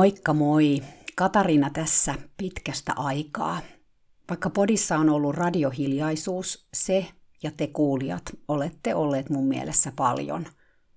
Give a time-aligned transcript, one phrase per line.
[0.00, 0.82] Moikka moi!
[1.16, 3.60] Katariina tässä pitkästä aikaa.
[4.28, 7.06] Vaikka podissa on ollut radiohiljaisuus, se
[7.42, 10.46] ja te kuulijat olette olleet mun mielessä paljon.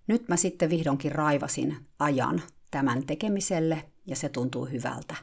[0.08, 5.16] Nyt mä sitten vihdoinkin raivasin ajan tämän tekemiselle ja se tuntuu hyvältä.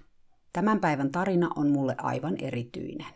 [0.52, 3.15] Tämän päivän tarina on mulle aivan erityinen.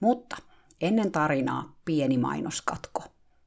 [0.00, 0.36] Mutta
[0.80, 3.02] ennen tarinaa pieni mainoskatko.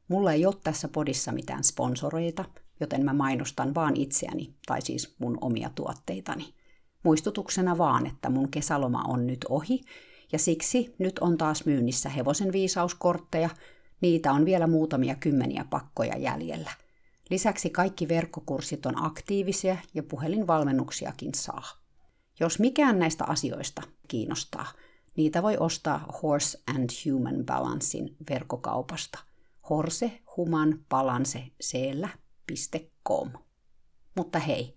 [0.07, 2.45] Mulla ei ole tässä podissa mitään sponsoreita–
[2.81, 6.53] joten mä mainostan vaan itseäni, tai siis mun omia tuotteitani.
[7.03, 9.81] Muistutuksena vaan, että mun kesäloma on nyt ohi,
[10.31, 13.49] ja siksi nyt on taas myynnissä hevosen viisauskortteja,
[14.01, 16.71] niitä on vielä muutamia kymmeniä pakkoja jäljellä.
[17.29, 21.63] Lisäksi kaikki verkkokurssit on aktiivisia ja puhelinvalmennuksiakin saa.
[22.39, 24.65] Jos mikään näistä asioista kiinnostaa,
[25.17, 29.19] niitä voi ostaa Horse and Human Balancein verkkokaupasta.
[29.69, 31.43] Horse Human Balance
[32.49, 33.31] www.mainostaminen.com.
[34.15, 34.75] Mutta hei,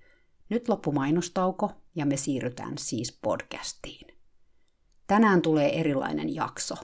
[0.49, 4.07] nyt loppu mainostauko ja me siirrytään siis podcastiin.
[5.07, 6.75] Tänään tulee erilainen jakso.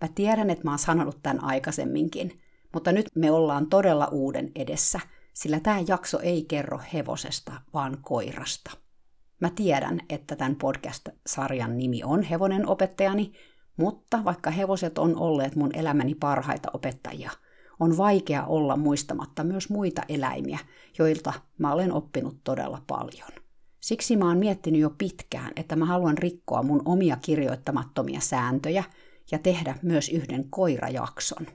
[0.00, 2.40] Mä tiedän, että mä oon sanonut tämän aikaisemminkin,
[2.74, 5.00] mutta nyt me ollaan todella uuden edessä,
[5.34, 8.70] sillä tämä jakso ei kerro hevosesta, vaan koirasta.
[9.40, 13.32] Mä tiedän, että tämän podcast-sarjan nimi on Hevonen opettajani,
[13.76, 17.30] mutta vaikka hevoset on olleet mun elämäni parhaita opettajia–
[17.80, 20.58] on vaikea olla muistamatta myös muita eläimiä,
[20.98, 23.28] joilta mä olen oppinut todella paljon.
[23.80, 28.84] Siksi mä oon miettinyt jo pitkään, että mä haluan rikkoa mun omia kirjoittamattomia sääntöjä
[29.30, 31.46] ja tehdä myös yhden koirajakson.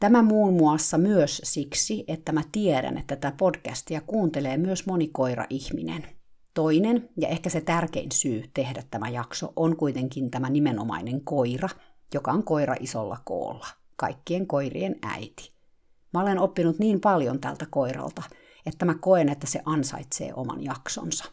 [0.00, 6.06] Tämä muun muassa myös siksi, että mä tiedän, että tätä podcastia kuuntelee myös moni koira-ihminen.
[6.54, 11.68] Toinen ja ehkä se tärkein syy tehdä tämä jakso on kuitenkin tämä nimenomainen koira,
[12.14, 13.66] joka on koira isolla koolla,
[14.02, 15.52] kaikkien koirien äiti.
[16.14, 18.22] Mä olen oppinut niin paljon tältä koiralta,
[18.66, 21.24] että mä koen, että se ansaitsee oman jaksonsa.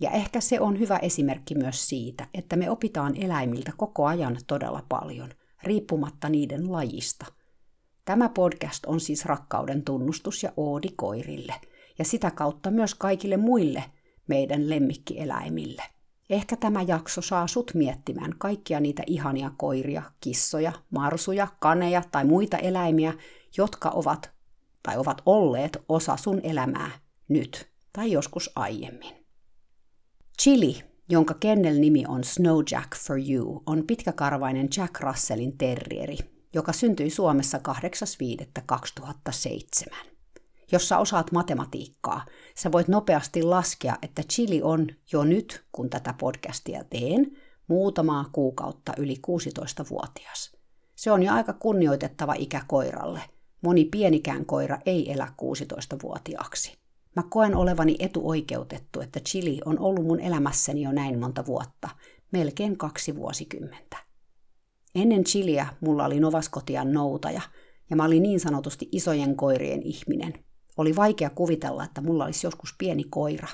[0.00, 4.82] Ja ehkä se on hyvä esimerkki myös siitä, että me opitaan eläimiltä koko ajan todella
[4.88, 5.30] paljon,
[5.62, 7.26] riippumatta niiden lajista.
[8.04, 11.54] Tämä podcast on siis rakkauden tunnustus ja oodi koirille,
[11.98, 13.84] ja sitä kautta myös kaikille muille
[14.28, 15.82] meidän lemmikkieläimille.
[16.30, 22.58] Ehkä tämä jakso saa sut miettimään kaikkia niitä ihania koiria, kissoja, marsuja, kaneja tai muita
[22.58, 23.14] eläimiä,
[23.56, 24.30] jotka ovat
[24.82, 26.90] tai ovat olleet osa sun elämää
[27.28, 29.26] nyt tai joskus aiemmin.
[30.42, 36.18] Chili, jonka kennel-nimi on Snow Jack for You, on pitkäkarvainen Jack Russellin terrieri,
[36.54, 40.15] joka syntyi Suomessa 8.5.2007.
[40.72, 42.24] Jos sä osaat matematiikkaa,
[42.56, 47.36] sä voit nopeasti laskea, että Chili on jo nyt, kun tätä podcastia teen,
[47.68, 50.56] muutamaa kuukautta yli 16-vuotias.
[50.96, 53.20] Se on jo aika kunnioitettava ikä koiralle–
[53.66, 56.78] Moni pienikään koira ei elä 16-vuotiaaksi.
[57.16, 61.88] Mä koen olevani etuoikeutettu, että Chili on ollut mun elämässäni jo näin monta vuotta,
[62.32, 63.96] melkein kaksi vuosikymmentä.
[64.94, 67.40] Ennen Chiliä mulla oli Novaskotian noutaja,
[67.90, 70.34] ja mä olin niin sanotusti isojen koirien ihminen.
[70.76, 73.48] Oli vaikea kuvitella, että mulla olisi joskus pieni koira.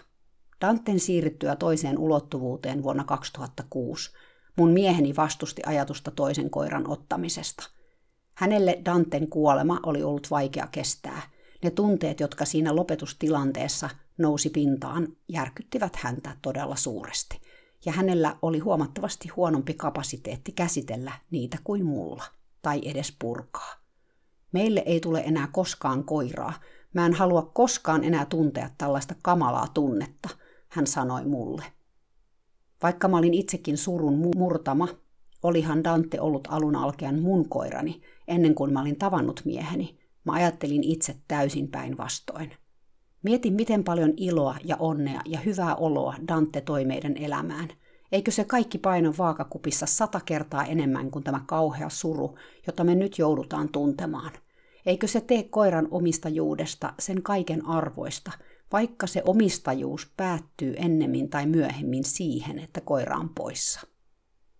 [0.60, 4.10] Danten siirryttyä toiseen ulottuvuuteen vuonna 2006
[4.56, 7.62] mun mieheni vastusti ajatusta toisen koiran ottamisesta–
[8.34, 11.22] Hänelle Danten kuolema oli ollut vaikea kestää.
[11.62, 17.40] Ne tunteet, jotka siinä lopetustilanteessa nousi pintaan, järkyttivät häntä todella suuresti.
[17.84, 22.24] Ja hänellä oli huomattavasti huonompi kapasiteetti käsitellä niitä kuin mulla,
[22.62, 23.74] tai edes purkaa.
[24.52, 26.52] Meille ei tule enää koskaan koiraa.
[26.92, 30.28] Mä en halua koskaan enää tuntea tällaista kamalaa tunnetta,
[30.68, 31.64] hän sanoi mulle.
[32.82, 34.88] Vaikka mä olin itsekin surun murtama,
[35.42, 39.98] olihan Dante ollut alun alkean mun koirani, ennen kuin mä olin tavannut mieheni.
[40.24, 42.52] Mä ajattelin itse täysin päinvastoin.
[43.22, 47.68] Mietin, miten paljon iloa ja onnea ja hyvää oloa Dante toi meidän elämään.
[48.12, 53.18] Eikö se kaikki paino vaakakupissa sata kertaa enemmän kuin tämä kauhea suru, jota me nyt
[53.18, 54.32] joudutaan tuntemaan?
[54.86, 58.32] Eikö se tee koiran omistajuudesta sen kaiken arvoista,
[58.72, 63.80] vaikka se omistajuus päättyy ennemmin tai myöhemmin siihen, että koira on poissa?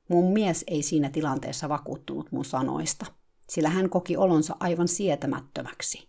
[0.09, 3.07] Mun mies ei siinä tilanteessa vakuuttunut mun sanoista,
[3.49, 6.09] sillä hän koki olonsa aivan sietämättömäksi.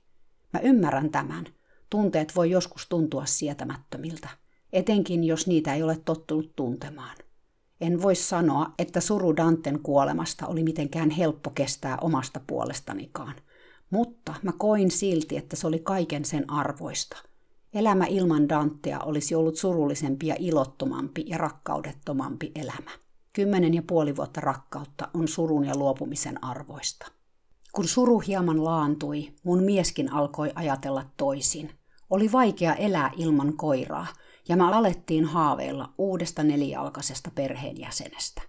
[0.53, 1.45] Mä ymmärrän tämän.
[1.89, 4.29] Tunteet voi joskus tuntua sietämättömiltä.
[4.73, 7.17] etenkin jos niitä ei ole tottunut tuntemaan.
[7.81, 13.35] En voi sanoa, että suru Danten kuolemasta oli mitenkään helppo kestää omasta puolestanikaan,
[13.93, 17.17] mutta mä koin silti, että se oli kaiken sen arvoista.
[17.73, 22.91] Elämä ilman Dantea olisi ollut surullisempi ja ilottomampi ja rakkaudettomampi elämä.
[23.33, 27.07] Kymmenen ja puoli vuotta rakkautta on surun ja luopumisen arvoista.
[27.71, 31.71] Kun suru hieman laantui, mun mieskin alkoi ajatella toisin.
[32.09, 34.07] Oli vaikea elää ilman koiraa,
[34.49, 38.41] ja me alettiin haaveilla uudesta nelijalkaisesta perheenjäsenestä.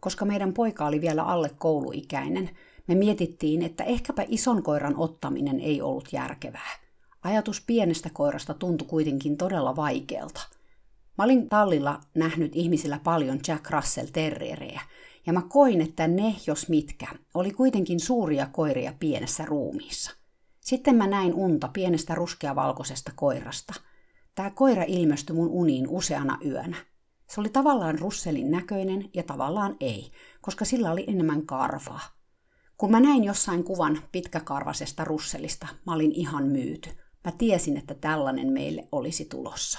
[0.00, 2.50] Koska meidän poika oli vielä alle kouluikäinen,
[2.88, 6.78] me mietittiin, että ehkäpä ison koiran ottaminen ei ollut järkevää.
[7.22, 10.40] Ajatus pienestä koirasta tuntui kuitenkin todella vaikealta.
[11.18, 14.80] Mä olin tallilla nähnyt ihmisillä paljon Jack Russell terrierejä,
[15.26, 20.10] ja mä koin, että ne, jos mitkä, oli kuitenkin suuria koiria pienessä ruumiissa.
[20.60, 23.74] Sitten mä näin unta pienestä ruskeavalkoisesta koirasta.
[24.34, 26.76] Tämä koira ilmestyi mun uniin useana yönä.
[27.26, 32.17] Se oli tavallaan russelin näköinen ja tavallaan ei, koska sillä oli enemmän karvaa.
[32.78, 36.90] Kun mä näin jossain kuvan pitkäkarvasesta russelista, mä olin ihan myyty.
[37.24, 39.78] Mä tiesin, että tällainen meille olisi tulossa.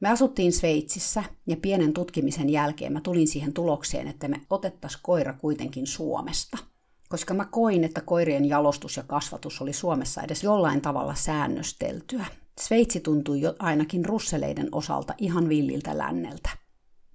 [0.00, 5.32] Me asuttiin Sveitsissä ja pienen tutkimisen jälkeen mä tulin siihen tulokseen, että me otettaisiin koira
[5.32, 6.58] kuitenkin Suomesta.
[7.08, 12.26] Koska mä koin, että koirien jalostus ja kasvatus oli Suomessa edes jollain tavalla säännösteltyä.
[12.60, 16.63] Sveitsi tuntui jo ainakin russeleiden osalta ihan villiltä länneltä.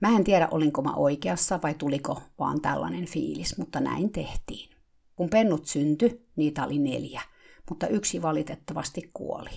[0.02, 4.70] Mä en tiedä, olinko mä oikeassa vai tuliko vaan tällainen fiilis, mutta näin tehtiin.
[5.16, 7.22] Kun pennut syntyi, niitä oli neljä,
[7.70, 9.50] mutta yksi valitettavasti kuoli.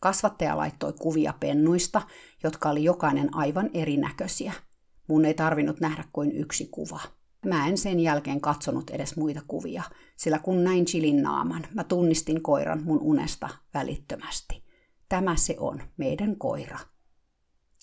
[0.00, 2.02] Kasvattaja laittoi kuvia pennuista,
[2.42, 4.52] jotka oli jokainen aivan erinäköisiä.
[5.08, 7.00] Mun ei tarvinnut nähdä kuin yksi kuva.
[7.46, 9.82] Mä en sen jälkeen katsonut edes muita kuvia,
[10.16, 14.64] sillä kun näin Chilin naaman, mä tunnistin koiran mun unesta välittömästi.
[15.08, 16.78] Tämä se on, meidän koira.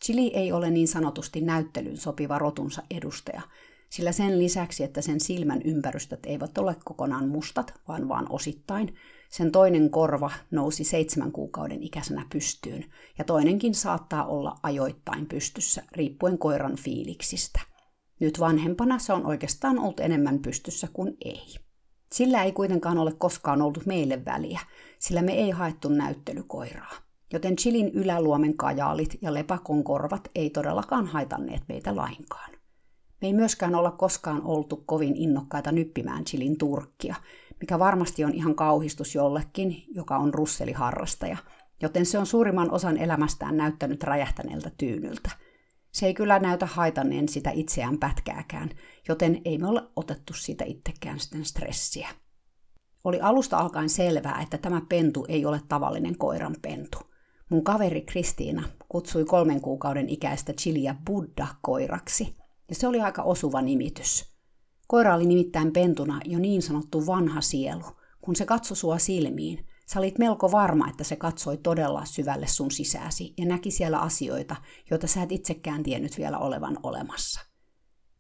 [0.06, 3.42] Chili ei ole niin sanotusti näyttelyyn sopiva rotunsa edustaja,
[3.90, 8.96] sillä sen lisäksi, että sen silmän ympärystöt eivät ole kokonaan mustat, vaan vaan osittain,
[9.30, 12.86] sen toinen korva nousi seitsemän kuukauden ikäisenä pystyyn,
[13.18, 17.60] ja toinenkin saattaa olla ajoittain pystyssä, riippuen koiran fiiliksistä.
[18.20, 21.56] Nyt vanhempana se on oikeastaan ollut enemmän pystyssä kuin ei.
[22.12, 24.60] Sillä ei kuitenkaan ole koskaan ollut meille väliä,
[25.00, 27.09] sillä me ei haettu näyttelykoiraa.
[27.34, 32.50] Joten Chilin yläluomen kajaalit ja lepakon korvat ei todellakaan haitanneet meitä lainkaan.
[33.22, 37.16] Me ei myöskään olla koskaan oltu kovin innokkaita nyppimään Chilin turkkia,
[37.62, 41.38] mikä varmasti on ihan kauhistus jollekin, joka on russeliharrastaja,
[41.82, 45.30] joten se on suurimman osan elämästään näyttänyt räjähtäneeltä tyynyltä.
[45.92, 48.70] Se ei kyllä näytä haitanneen sitä itseään pätkääkään,
[49.08, 52.10] joten ei me ole otettu siitä itsekään sitten stressiä.
[53.04, 57.09] Oli alusta alkaen selvää, että tämä pentu ei ole tavallinen koiran pentu.
[57.50, 62.36] Mun kaveri Kristiina kutsui kolmen kuukauden ikäistä Chiliä Buddha-koiraksi,
[62.70, 64.26] ja se oli aika osuva nimitys.
[64.88, 67.84] Koira oli nimittäin pentuna jo niin sanottu vanha sielu.
[68.22, 72.72] Kun se katsoi sua silmiin, sä olit melko varma, että se katsoi todella syvälle sun
[72.72, 74.56] sisääsi ja näki siellä asioita,
[74.90, 77.42] joita sä et itsekään tiennyt vielä olevan olemassa.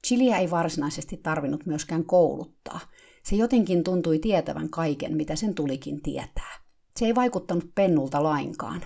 [0.07, 2.79] Chiliä ei varsinaisesti tarvinnut myöskään kouluttaa.
[3.23, 6.59] Se jotenkin tuntui tietävän kaiken, mitä sen tulikin tietää.
[6.97, 8.81] Se ei vaikuttanut pennulta lainkaan.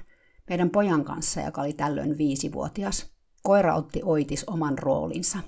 [0.50, 5.40] Meidän pojan kanssa, joka oli tällöin viisivuotias, koira otti oitis oman roolinsa.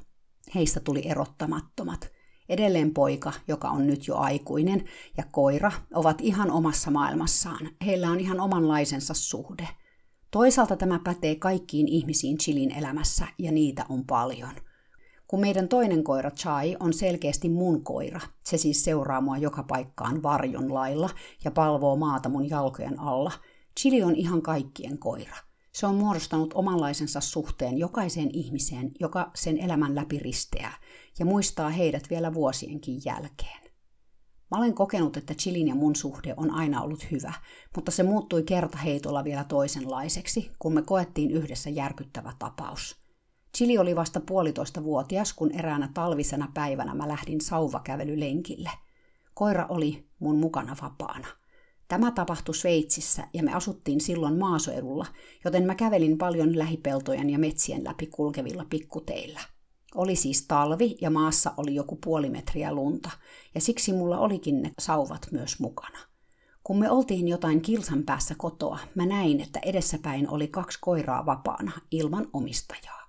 [0.55, 2.11] Heistä tuli erottamattomat.
[2.49, 4.85] Edelleen poika, joka on nyt jo aikuinen,
[5.17, 7.69] ja koira ovat ihan omassa maailmassaan.
[7.85, 9.67] Heillä on ihan omanlaisensa suhde.
[10.31, 14.51] Toisaalta tämä pätee kaikkiin ihmisiin Chilin elämässä, ja niitä on paljon.
[15.27, 20.23] Kun meidän toinen koira Chai on selkeästi mun koira, se siis seuraa mua joka paikkaan
[20.23, 21.09] varjon lailla
[21.43, 23.31] ja palvoo maata mun jalkojen alla,
[23.79, 25.35] Chili on ihan kaikkien koira.
[25.73, 30.73] Se on muodostanut omanlaisensa suhteen jokaiseen ihmiseen, joka sen elämän läpi risteää,
[31.19, 33.61] ja muistaa heidät vielä vuosienkin jälkeen.
[34.51, 37.33] Mä olen kokenut, että Chilin ja mun suhde on aina ollut hyvä,
[37.75, 42.95] mutta se muuttui kertaheitolla vielä toisenlaiseksi, kun me koettiin yhdessä järkyttävä tapaus.
[43.57, 48.69] Chili oli vasta puolitoista vuotias, kun eräänä talvisena päivänä mä lähdin sauvakävelylenkille.
[49.33, 51.27] Koira oli mun mukana vapaana–
[51.87, 55.05] Tämä tapahtui Sveitsissä ja me asuttiin silloin maaseudulla,
[55.45, 59.39] joten mä kävelin paljon lähipeltojen ja metsien läpi kulkevilla pikkuteillä.
[59.95, 63.09] Oli siis talvi ja maassa oli joku puoli metriä lunta,
[63.55, 65.99] ja siksi mulla olikin ne sauvat myös mukana.
[66.63, 71.71] Kun me oltiin jotain kilsan päässä kotoa, mä näin, että edessäpäin oli kaksi koiraa vapaana,
[71.91, 73.01] ilman omistajaa.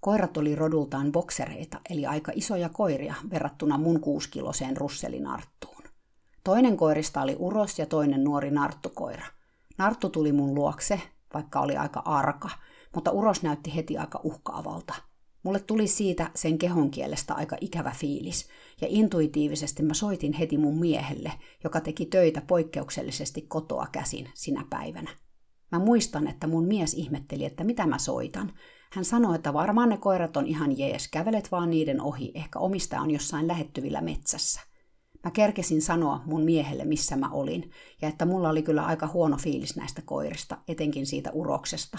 [0.00, 5.71] Koirat oli rodultaan boksereita, eli aika isoja koiria verrattuna mun kuuskiloseen russelinarttuun.
[6.44, 9.26] Toinen koirista oli uros ja toinen nuori narttukoira.
[9.78, 11.00] Narttu tuli mun luokse,
[11.34, 12.50] vaikka oli aika arka,
[12.94, 14.94] mutta uros näytti heti aika uhkaavalta.
[15.42, 18.48] Mulle tuli siitä sen kehon kielestä aika ikävä fiilis,
[18.80, 21.32] ja intuitiivisesti mä soitin heti mun miehelle,
[21.64, 25.10] joka teki töitä poikkeuksellisesti kotoa käsin sinä päivänä.
[25.72, 28.52] Mä muistan, että mun mies ihmetteli, että mitä mä soitan.
[28.92, 33.00] Hän sanoi, että varmaan ne koirat on ihan jees, kävelet vaan niiden ohi, ehkä omista
[33.00, 34.71] on jossain lähettyvillä metsässä.
[35.24, 37.70] Mä kerkesin sanoa mun miehelle, missä mä olin,
[38.02, 41.98] ja että mulla oli kyllä aika huono fiilis näistä koirista, etenkin siitä uroksesta,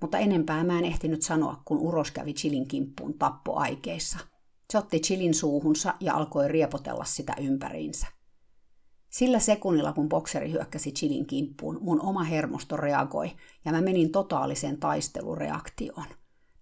[0.00, 4.18] mutta enempää mä en ehtinyt sanoa, kun uros kävi Chilin kimppuun tappoaikeissa.
[4.70, 8.06] Se otti Chilin suuhunsa ja alkoi riepotella sitä ympäriinsä.
[9.08, 13.30] Sillä sekunnilla, kun bokseri hyökkäsi Chilin kimppuun, mun oma hermosto reagoi
[13.64, 16.06] ja mä menin totaaliseen taistelureaktioon.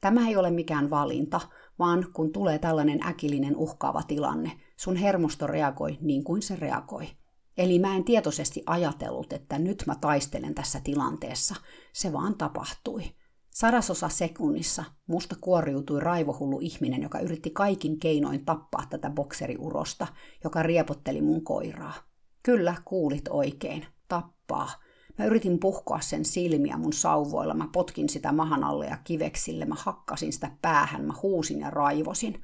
[0.00, 1.40] Tämä ei ole mikään valinta,
[1.78, 7.08] vaan kun tulee tällainen äkillinen uhkaava tilanne, sun hermosto reagoi niin kuin se reagoi.
[7.58, 11.54] Eli mä en tietoisesti ajatellut, että nyt mä taistelen tässä tilanteessa.
[11.92, 13.02] Se vaan tapahtui.
[13.50, 20.06] Sadasosa sekunnissa musta kuoriutui raivohullu ihminen, joka yritti kaikin keinoin tappaa tätä bokseriurosta,
[20.44, 21.94] joka riepotteli mun koiraa.
[22.42, 23.86] Kyllä, kuulit oikein.
[24.08, 24.70] Tappaa.
[25.18, 29.76] Mä yritin puhkoa sen silmiä mun sauvoilla, mä potkin sitä mahan alle ja kiveksille, mä
[29.78, 32.42] hakkasin sitä päähän, mä huusin ja raivosin.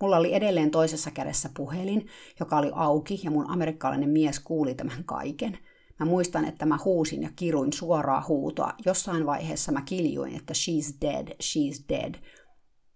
[0.00, 2.06] Mulla oli edelleen toisessa kädessä puhelin,
[2.40, 5.58] joka oli auki ja mun amerikkalainen mies kuuli tämän kaiken.
[6.00, 8.72] Mä muistan, että mä huusin ja kiruin suoraa huutoa.
[8.86, 12.14] Jossain vaiheessa mä kiljuin, että she's dead, she's dead,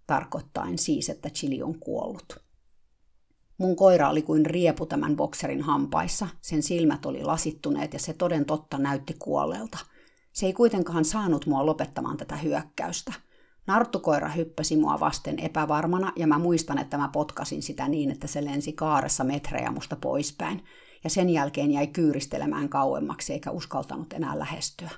[0.06, 2.48] tarkoittaen siis, että Chili on kuollut.
[3.58, 8.44] Mun koira oli kuin riepu tämän bokserin hampaissa, sen silmät oli lasittuneet ja se toden
[8.44, 9.78] totta näytti kuolleelta.
[10.32, 13.12] Se ei kuitenkaan saanut mua lopettamaan tätä hyökkäystä.
[13.68, 18.44] Narttukoira hyppäsi mua vasten epävarmana ja mä muistan, että mä potkasin sitä niin, että se
[18.44, 20.64] lensi kaaressa metrejä musta poispäin.
[21.04, 24.90] Ja sen jälkeen jäi kyyristelemään kauemmaksi eikä uskaltanut enää lähestyä.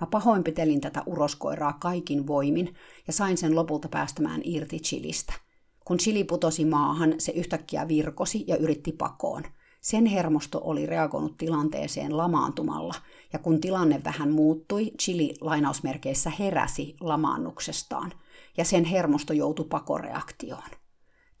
[0.00, 2.74] Mä pahoinpitelin tätä uroskoiraa kaikin voimin
[3.06, 5.32] ja sain sen lopulta päästämään irti chilistä–
[5.88, 9.42] kun Chili putosi maahan, se yhtäkkiä virkosi ja yritti pakoon.
[9.80, 12.94] Sen hermosto oli reagoinut tilanteeseen lamaantumalla,
[13.32, 18.12] ja kun tilanne vähän muuttui, Chili lainausmerkeissä heräsi lamaannuksestaan,
[18.56, 20.70] ja sen hermosto joutui pakoreaktioon.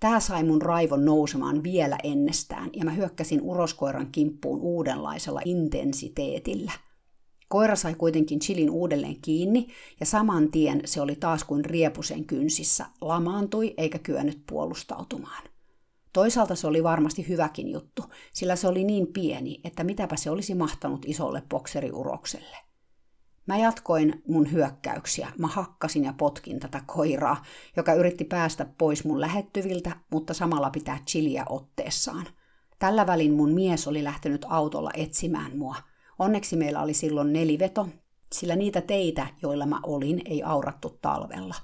[0.00, 6.72] Tämä sai mun raivon nousemaan vielä ennestään, ja mä hyökkäsin uroskoiran kimppuun uudenlaisella intensiteetillä–
[7.48, 9.68] Koira sai kuitenkin Chilin uudelleen kiinni
[10.00, 15.42] ja saman tien se oli taas kuin riepusen kynsissä, lamaantui eikä kyennyt puolustautumaan.
[16.12, 20.54] Toisaalta se oli varmasti hyväkin juttu, sillä se oli niin pieni, että mitäpä se olisi
[20.54, 22.56] mahtanut isolle bokseriurokselle.
[23.46, 25.32] Mä jatkoin mun hyökkäyksiä.
[25.38, 27.42] Mä hakkasin ja potkin tätä koiraa,
[27.76, 32.26] joka yritti päästä pois mun lähettyviltä, mutta samalla pitää chiliä otteessaan.
[32.78, 35.76] Tällä välin mun mies oli lähtenyt autolla etsimään mua–
[36.18, 37.88] Onneksi meillä oli silloin neliveto,
[38.32, 41.54] sillä niitä teitä, joilla mä olin, ei aurattu talvella.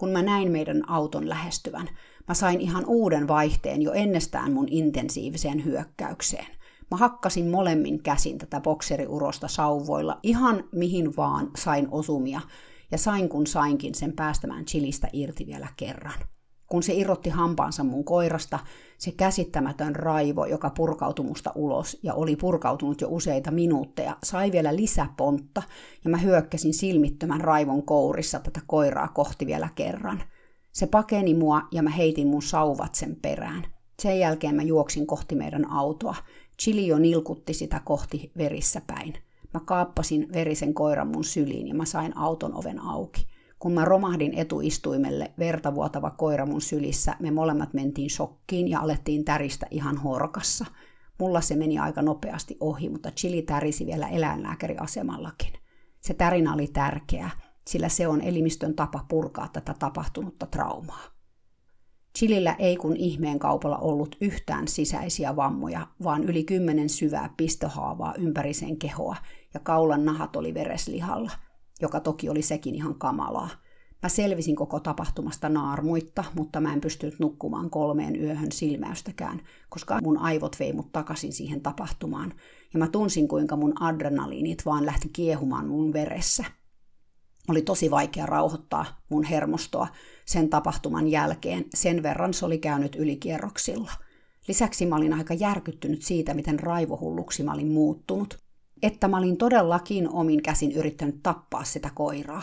[0.00, 1.88] Kun mä näin meidän auton lähestyvän,
[2.28, 6.46] mä sain ihan uuden vaihteen jo ennestään mun intensiiviseen hyökkäykseen.
[6.90, 12.40] Mä hakkasin molemmin käsin tätä bokseriurosta sauvoilla ihan mihin vaan sain osumia,
[12.90, 16.18] ja sain kun sainkin sen päästämään chilistä irti vielä kerran.
[16.70, 18.58] Kun se irrotti hampaansa mun koirasta,
[18.98, 24.76] se käsittämätön raivo, joka purkautui musta ulos ja oli purkautunut jo useita minuutteja, sai vielä
[24.76, 25.62] lisäpontta
[26.04, 30.22] ja mä hyökkäsin silmittömän raivon kourissa tätä koiraa kohti vielä kerran.
[30.72, 33.66] Se pakeni mua ja mä heitin mun sauvat sen perään.
[34.02, 36.16] Sen jälkeen mä juoksin kohti meidän autoa.
[36.62, 39.14] Chili jo nilkutti sitä kohti verissä päin.
[39.54, 43.29] Mä kaappasin verisen koiran mun syliin ja mä sain auton oven auki.
[43.60, 49.66] Kun mä romahdin etuistuimelle, vertavuotava koira mun sylissä, me molemmat mentiin shokkiin ja alettiin täristä
[49.70, 50.66] ihan horkassa.
[51.18, 55.52] Mulla se meni aika nopeasti ohi, mutta Chili tärisi vielä eläinlääkäriasemallakin.
[56.00, 57.30] Se tärinä oli tärkeä,
[57.66, 61.04] sillä se on elimistön tapa purkaa tätä tapahtunutta traumaa.
[62.18, 68.54] Chilillä ei kun ihmeen kaupalla ollut yhtään sisäisiä vammoja, vaan yli kymmenen syvää pistohaavaa ympäri
[68.54, 69.16] sen kehoa,
[69.54, 71.30] ja kaulan nahat oli vereslihalla–
[71.80, 73.48] joka toki oli sekin ihan kamalaa.
[74.02, 80.18] Mä selvisin koko tapahtumasta naarmuitta, mutta mä en pystynyt nukkumaan kolmeen yöhön silmäystäkään, koska mun
[80.18, 82.32] aivot vei mut takaisin siihen tapahtumaan.
[82.72, 86.44] Ja mä tunsin, kuinka mun adrenaliinit vaan lähti kiehumaan mun veressä.
[87.48, 89.88] Oli tosi vaikea rauhoittaa mun hermostoa
[90.26, 93.92] sen tapahtuman jälkeen, sen verran se oli käynyt ylikierroksilla.
[94.48, 98.38] Lisäksi mä olin aika järkyttynyt siitä, miten raivohulluksi mä olin muuttunut–
[98.82, 102.42] että mä olin todellakin omin käsin yrittänyt tappaa sitä koiraa.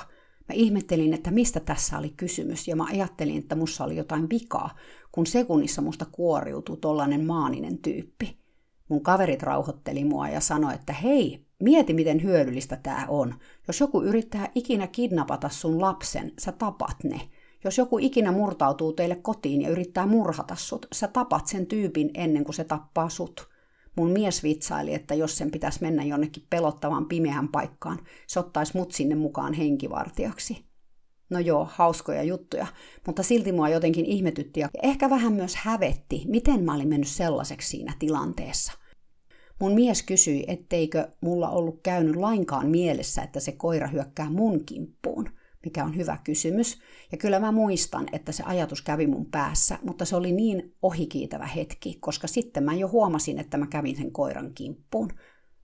[0.49, 4.75] Mä ihmettelin, että mistä tässä oli kysymys, ja mä ajattelin, että mussa oli jotain vikaa,
[5.11, 8.37] kun sekunnissa musta kuoriutui tollanen maaninen tyyppi.
[8.89, 13.33] Mun kaverit rauhoitteli mua ja sanoi, että hei, Mieti, miten hyödyllistä tämä on.
[13.67, 17.21] Jos joku yrittää ikinä kidnapata sun lapsen, sä tapat ne.
[17.63, 22.43] Jos joku ikinä murtautuu teille kotiin ja yrittää murhata sut, sä tapat sen tyypin ennen
[22.43, 23.49] kuin se tappaa sut.
[23.97, 28.91] Mun mies vitsaili, että jos sen pitäisi mennä jonnekin pelottavaan pimeään paikkaan, se ottaisi mut
[28.91, 30.65] sinne mukaan henkivartijaksi.
[31.29, 32.67] No joo, hauskoja juttuja,
[33.07, 37.69] mutta silti mua jotenkin ihmetytti ja ehkä vähän myös hävetti, miten mä olin mennyt sellaiseksi
[37.69, 38.73] siinä tilanteessa.
[39.59, 45.29] Mun mies kysyi, etteikö mulla ollut käynyt lainkaan mielessä, että se koira hyökkää mun kimppuun,
[45.67, 46.79] mikä on hyvä kysymys.
[47.11, 51.45] Ja kyllä mä muistan, että se ajatus kävi mun päässä, mutta se oli niin ohikiitävä
[51.45, 55.09] hetki, koska sitten mä jo huomasin, että mä kävin sen koiran kimppuun.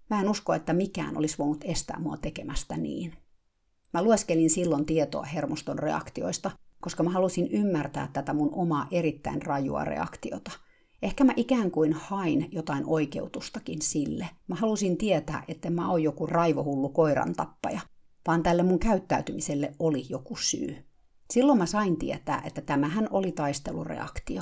[0.09, 3.13] Mä en usko, että mikään olisi voinut estää mua tekemästä niin.
[3.93, 9.85] Mä lueskelin silloin tietoa hermoston reaktioista, koska mä halusin ymmärtää tätä mun omaa erittäin rajua
[9.85, 10.51] reaktiota.
[11.01, 14.29] Ehkä mä ikään kuin hain jotain oikeutustakin sille.
[14.47, 17.81] Mä halusin tietää, että mä oon joku raivohullu koiran tappaja,
[18.27, 20.75] vaan tälle mun käyttäytymiselle oli joku syy.
[21.31, 24.41] Silloin mä sain tietää, että tämähän oli taistelureaktio.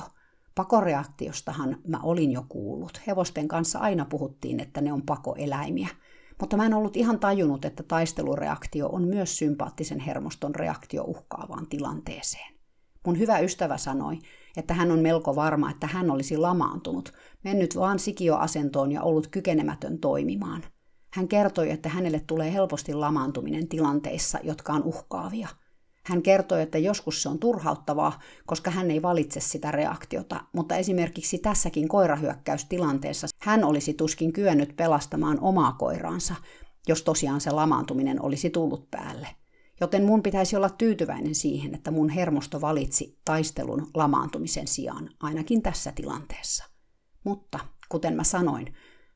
[0.54, 3.00] Pakoreaktiostahan mä olin jo kuullut.
[3.06, 5.88] Hevosten kanssa aina puhuttiin, että ne on pakoeläimiä–
[6.42, 12.54] mutta mä en ollut ihan tajunnut, että taistelureaktio on myös sympaattisen hermoston reaktio uhkaavaan tilanteeseen.
[13.06, 14.18] Mun hyvä ystävä sanoi,
[14.56, 17.12] että hän on melko varma, että hän olisi lamaantunut,
[17.44, 20.62] mennyt vaan sikioasentoon ja ollut kykenemätön toimimaan.
[21.12, 25.48] Hän kertoi, että hänelle tulee helposti lamaantuminen tilanteissa, jotka on uhkaavia–
[26.04, 31.38] hän kertoi, että joskus se on turhauttavaa, koska hän ei valitse sitä reaktiota, mutta esimerkiksi
[31.38, 36.34] tässäkin koirahyökkäystilanteessa hän olisi tuskin kyennyt pelastamaan omaa koiraansa,
[36.88, 39.28] jos tosiaan se lamaantuminen olisi tullut päälle.
[39.80, 45.92] Joten mun pitäisi olla tyytyväinen siihen, että mun hermosto valitsi taistelun lamaantumisen sijaan, ainakin tässä
[45.92, 46.64] tilanteessa.
[47.24, 48.74] Mutta, kuten mä sanoin,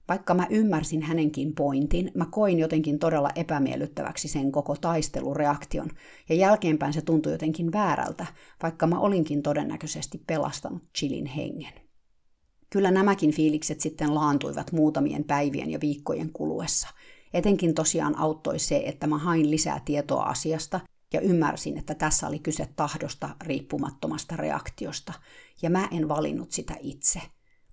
[0.08, 5.90] vaikka mä ymmärsin hänenkin pointin, mä koin jotenkin todella epämiellyttäväksi sen koko taistelureaktion,
[6.28, 8.26] ja jälkeenpäin se tuntui jotenkin väärältä,
[8.62, 11.72] vaikka mä olinkin todennäköisesti pelastanut Chilin hengen.
[12.70, 16.88] Kyllä nämäkin fiilikset sitten laantuivat muutamien päivien ja viikkojen kuluessa.
[17.34, 20.80] Etenkin tosiaan auttoi se, että mä hain lisää tietoa asiasta
[21.12, 25.12] ja ymmärsin, että tässä oli kyse tahdosta riippumattomasta reaktiosta,
[25.62, 27.20] ja mä en valinnut sitä itse.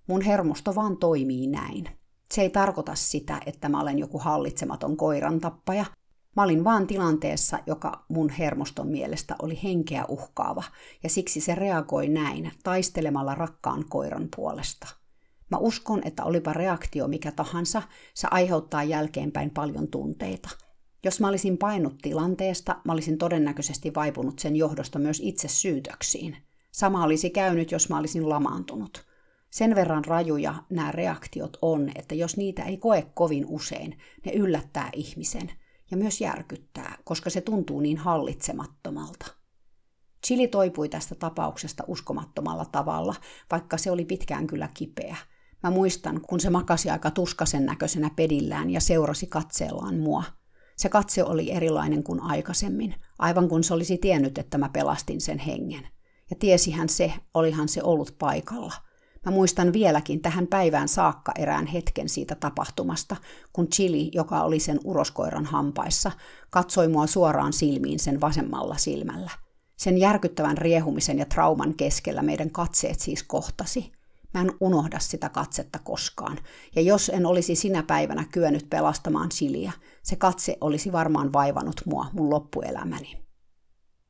[0.06, 1.88] Mun hermosto vaan toimii näin.
[2.34, 5.84] Se ei tarkoita sitä, että mä olen joku hallitsematon koiran tappaja.
[6.36, 10.62] Mä olin vaan tilanteessa, joka mun hermoston mielestä oli henkeä uhkaava,
[11.02, 14.86] ja siksi se reagoi näin, taistelemalla rakkaan koiran puolesta.
[15.50, 17.82] Mä uskon, että olipa reaktio mikä tahansa,
[18.14, 20.48] se aiheuttaa jälkeenpäin paljon tunteita.
[21.04, 26.36] Jos mä olisin painut tilanteesta, mä olisin todennäköisesti vaipunut sen johdosta myös itse syytöksiin.
[26.72, 29.13] Sama olisi käynyt, jos mä olisin lamaantunut.
[29.54, 34.90] Sen verran rajuja nämä reaktiot on, että jos niitä ei koe kovin usein, ne yllättää
[34.92, 35.50] ihmisen
[35.90, 39.26] ja myös järkyttää, koska se tuntuu niin hallitsemattomalta.
[40.26, 43.14] Chili toipui tästä tapauksesta uskomattomalla tavalla,
[43.50, 45.16] vaikka se oli pitkään kyllä kipeä.
[45.62, 50.22] Mä muistan, kun se makasi aika tuskasen näköisenä pedillään ja seurasi katseellaan mua.
[50.76, 55.38] Se katse oli erilainen kuin aikaisemmin, aivan kun se olisi tiennyt, että mä pelastin sen
[55.38, 55.88] hengen.
[56.30, 58.72] Ja tiesihän se, olihan se ollut paikalla–
[59.24, 63.16] Mä muistan vieläkin tähän päivään saakka erään hetken siitä tapahtumasta,
[63.52, 66.12] kun Chili, joka oli sen uroskoiran hampaissa,
[66.50, 69.30] katsoi mua suoraan silmiin sen vasemmalla silmällä.
[69.76, 73.92] Sen järkyttävän riehumisen ja trauman keskellä meidän katseet siis kohtasi.
[74.34, 76.38] Mä en unohda sitä katsetta koskaan,
[76.76, 82.06] ja jos en olisi sinä päivänä kyennyt pelastamaan Chiliä, se katse olisi varmaan vaivannut mua
[82.12, 83.24] mun loppuelämäni.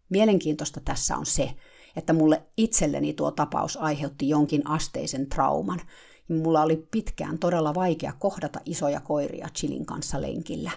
[0.09, 1.55] Mielenkiintoista tässä on se,
[1.96, 5.80] että mulle itselleni tuo tapaus aiheutti jonkin asteisen trauman.
[6.28, 10.70] Mulla oli pitkään todella vaikea kohdata isoja koiria Chilin kanssa lenkillä.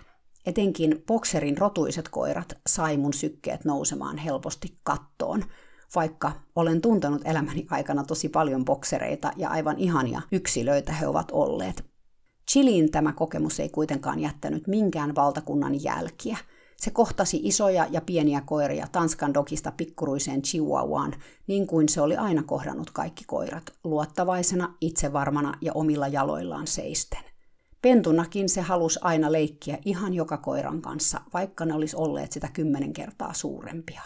[0.45, 5.43] Etenkin bokserin rotuiset koirat sai mun sykkeet nousemaan helposti kattoon,
[5.95, 11.86] vaikka olen tuntenut elämäni aikana tosi paljon boksereita ja aivan ihania yksilöitä he ovat olleet.
[12.51, 16.38] Chiliin tämä kokemus ei kuitenkaan jättänyt minkään valtakunnan jälkiä–
[16.78, 21.13] se kohtasi isoja ja pieniä koiria Tanskan dokista pikkuruiseen chihuahuaan,
[21.48, 27.24] niin kuin se oli aina kohdannut kaikki koirat, luottavaisena, itsevarmana ja omilla jaloillaan seisten.
[27.82, 32.94] Pentunakin se halusi aina leikkiä ihan joka koiran kanssa, vaikka ne olisi olleet sitä kymmenen
[32.94, 34.02] kertaa suurempia.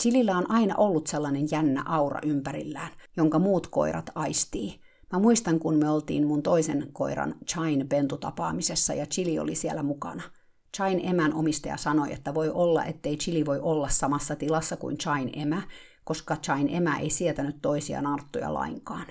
[0.00, 4.80] Chilillä on aina ollut sellainen jännä aura ympärillään, jonka muut koirat aistii.
[5.12, 10.22] Mä muistan, kun me oltiin mun toisen koiran Chain pentutapaamisessa ja Chili oli siellä mukana–
[10.76, 15.30] Chain emän omistaja sanoi, että voi olla, ettei Chili voi olla samassa tilassa kuin Chain
[15.32, 15.62] emä,
[16.04, 19.06] koska Chain emä ei sietänyt toisia narttuja lainkaan.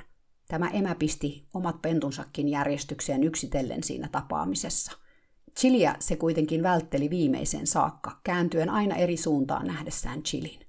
[0.48, 4.92] Tämä emä pisti omat pentunsakin järjestykseen yksitellen siinä tapaamisessa.
[5.60, 10.60] Chiliä se kuitenkin vältteli viimeiseen saakka, kääntyen aina eri suuntaan nähdessään Chilin.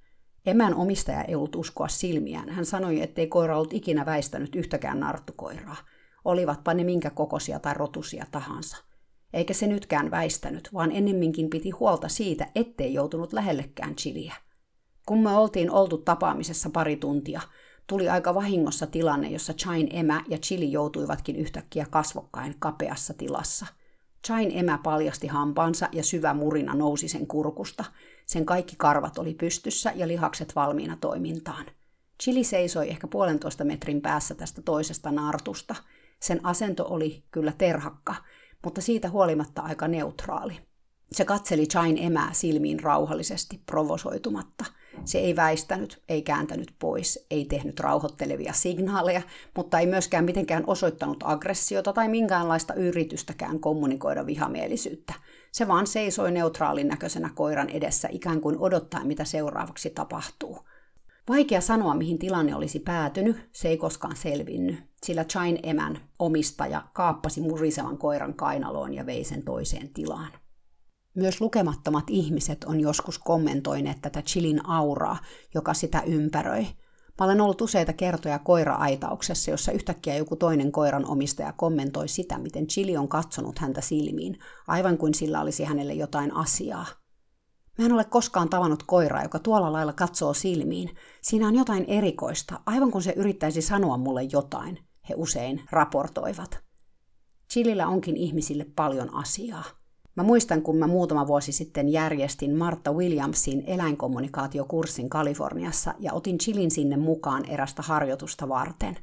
[0.47, 2.49] Emän omistaja ei ollut uskoa silmiään.
[2.49, 5.77] Hän sanoi, ettei koira ollut ikinä väistänyt yhtäkään narttukoiraa.
[6.25, 8.90] Olivatpa ne minkä kokoisia tai rotusia tahansa.
[9.33, 14.35] Eikä se nytkään väistänyt, vaan ennemminkin piti huolta siitä, ettei joutunut lähellekään Chiliä.
[15.07, 17.41] Kun me oltiin oltu tapaamisessa pari tuntia,
[17.87, 23.67] tuli aika vahingossa tilanne, jossa Chain emä ja Chili joutuivatkin yhtäkkiä kasvokkain kapeassa tilassa.
[24.27, 27.85] Chain emä paljasti hampaansa ja syvä murina nousi sen kurkusta.
[28.27, 31.67] Sen kaikki karvat oli pystyssä ja lihakset valmiina toimintaan.
[32.23, 35.75] Chili seisoi ehkä puolentoista metrin päässä tästä toisesta nartusta.
[36.21, 38.15] Sen asento oli kyllä terhakka,
[38.65, 40.59] mutta siitä huolimatta aika neutraali.
[41.13, 44.65] Se katseli Chain emää silmiin rauhallisesti, provosoitumatta–
[45.05, 49.23] se ei väistänyt, ei kääntänyt pois, ei tehnyt rauhoittelevia signaaleja,
[49.57, 55.15] mutta ei myöskään mitenkään osoittanut aggressiota tai minkäänlaista yritystäkään kommunikoida vihamielisyyttä.
[55.53, 60.59] Se vaan seisoi neutraalin näköisenä koiran edessä ikään kuin odottaa, mitä seuraavaksi tapahtuu.
[61.31, 67.41] Vaikea sanoa, mihin tilanne olisi päätynyt, se ei koskaan selvinnyt, sillä Chain emän omistaja kaappasi
[67.41, 70.33] murisevan koiran kainaloon ja vei sen toiseen tilaan.
[71.15, 75.17] Myös lukemattomat ihmiset on joskus kommentoineet tätä chilin auraa,
[75.55, 76.67] joka sitä ympäröi.
[77.21, 82.67] Mä olen ollut useita kertoja koira-aitauksessa, jossa yhtäkkiä joku toinen koiran omistaja kommentoi sitä, miten
[82.67, 86.87] Chili on katsonut häntä silmiin, aivan kuin sillä olisi hänelle jotain asiaa.
[87.79, 90.91] Mä en ole koskaan tavannut koiraa, joka tuolla lailla katsoo silmiin.
[91.23, 94.79] Siinä on jotain erikoista, aivan kun se yrittäisi sanoa mulle jotain,
[95.09, 96.59] he usein raportoivat.
[97.53, 99.65] Chilillä onkin ihmisille paljon asiaa.
[100.17, 106.71] Mä muistan, kun mä muutama vuosi sitten järjestin Martha Williamsin eläinkommunikaatiokurssin Kaliforniassa ja otin Chilin
[106.71, 108.97] sinne mukaan erästä harjoitusta varten.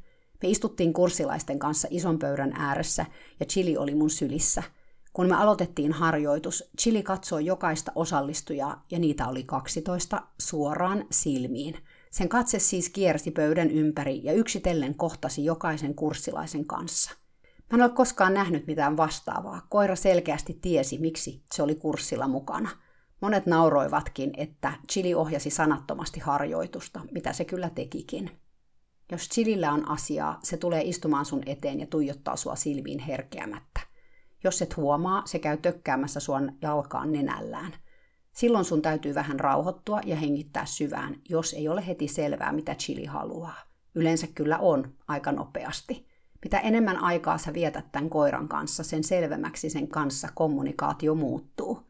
[0.44, 3.06] Me istuttiin kurssilaisten kanssa ison pöydän ääressä
[3.40, 4.64] ja Chili oli mun sylissä.
[5.18, 11.76] Kun me aloitettiin harjoitus, Chili katsoi jokaista osallistujaa ja niitä oli 12 suoraan silmiin.
[12.12, 17.12] Sen katse siis kiersi pöydän ympäri ja yksitellen kohtasi jokaisen kurssilaisen kanssa–
[17.72, 19.62] Mä en ole koskaan nähnyt mitään vastaavaa.
[19.70, 22.70] Koira selkeästi tiesi, miksi se oli kurssilla mukana.
[23.22, 28.32] Monet nauroivatkin, että Chili ohjasi sanattomasti harjoitusta, mitä se kyllä tekikin.
[29.12, 33.87] Jos Chilillä on asiaa, se tulee istumaan sun eteen ja tuijottaa sua silmiin herkeämättä.
[34.44, 37.74] Jos et huomaa, se käy tökkäämässä sua jalkaan nenällään.
[38.32, 43.06] Silloin sun täytyy vähän rauhoittua ja hengittää syvään, jos ei ole heti selvää, mitä Chili
[43.06, 43.56] haluaa.
[43.96, 46.08] Yleensä kyllä on, aika nopeasti.
[46.44, 51.88] Mitä enemmän aikaa sä vietät tämän koiran kanssa, sen selvemmäksi sen kanssa kommunikaatio muuttuu.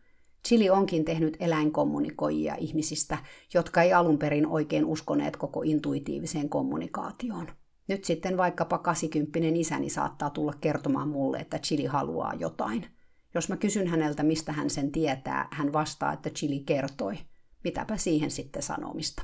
[0.48, 3.18] Chili onkin tehnyt eläinkommunikoijia ihmisistä,
[3.54, 7.48] jotka ei alun perin oikein uskoneet koko intuitiiviseen kommunikaatioon.
[7.88, 12.86] Nyt sitten vaikkapa 80 isäni saattaa tulla kertomaan mulle, että Chili haluaa jotain.
[13.34, 17.18] Jos mä kysyn häneltä, mistä hän sen tietää, hän vastaa, että Chili kertoi.
[17.64, 19.24] Mitäpä siihen sitten sanomista.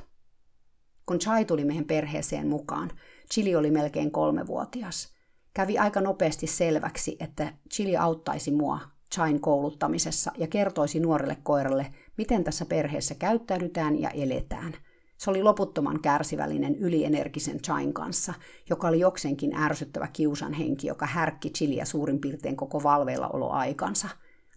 [1.06, 2.90] Kun Chai tuli meidän perheeseen mukaan,
[3.32, 5.14] Chili oli melkein kolmevuotias
[5.54, 8.80] kävi aika nopeasti selväksi, että Chili auttaisi mua
[9.14, 11.86] Chain kouluttamisessa ja kertoisi nuorelle koiralle,
[12.18, 14.74] miten tässä perheessä käyttäydytään ja eletään.
[15.16, 18.34] Se oli loputtoman kärsivällinen ylienergisen Chain kanssa,
[18.70, 24.08] joka oli jokseenkin ärsyttävä kiusan henki, joka härkki Chiliä suurin piirtein koko valveillaoloaikansa.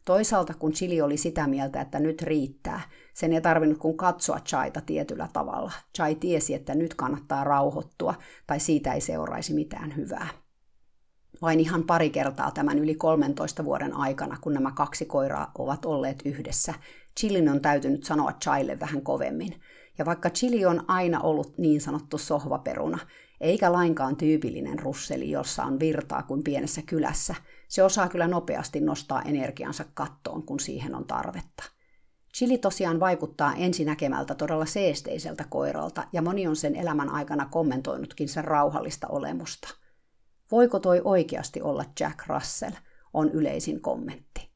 [0.05, 2.81] Toisaalta kun Chili oli sitä mieltä, että nyt riittää,
[3.13, 5.71] sen ei tarvinnut kuin katsoa Chaita tietyllä tavalla.
[5.95, 8.15] Chai tiesi, että nyt kannattaa rauhoittua
[8.47, 10.27] tai siitä ei seuraisi mitään hyvää
[11.41, 16.21] vain ihan pari kertaa tämän yli 13 vuoden aikana, kun nämä kaksi koiraa ovat olleet
[16.25, 16.73] yhdessä.
[17.19, 19.61] Chilin on täytynyt sanoa Chaille vähän kovemmin.
[19.97, 22.99] Ja vaikka Chili on aina ollut niin sanottu sohvaperuna,
[23.41, 27.35] eikä lainkaan tyypillinen russeli, jossa on virtaa kuin pienessä kylässä,
[27.67, 31.63] se osaa kyllä nopeasti nostaa energiansa kattoon, kun siihen on tarvetta.
[32.37, 38.45] Chili tosiaan vaikuttaa ensinäkemältä todella seesteiseltä koiralta, ja moni on sen elämän aikana kommentoinutkin sen
[38.45, 39.67] rauhallista olemusta–
[40.51, 42.71] Voiko toi oikeasti olla Jack Russell,
[43.13, 44.46] on yleisin kommentti.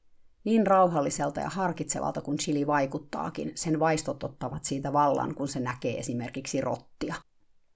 [0.43, 5.99] Niin rauhalliselta ja harkitsevalta kuin Chili vaikuttaakin, sen vaistot ottavat siitä vallan, kun se näkee
[5.99, 7.15] esimerkiksi rottia.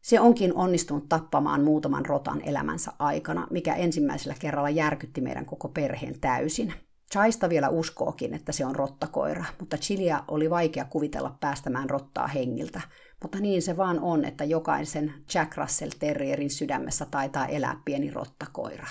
[0.02, 6.20] Se onkin onnistunut tappamaan muutaman rotan elämänsä aikana, mikä ensimmäisellä kerralla järkytti meidän koko perheen
[6.20, 6.74] täysin.
[7.12, 12.82] Chaista vielä uskookin, että se on rottakoira, mutta Chilia oli vaikea kuvitella päästämään rottaa hengiltä,
[13.22, 18.88] mutta niin se vaan on, että jokaisen Jack Russell Terrierin sydämessä taitaa elää pieni rottakoira.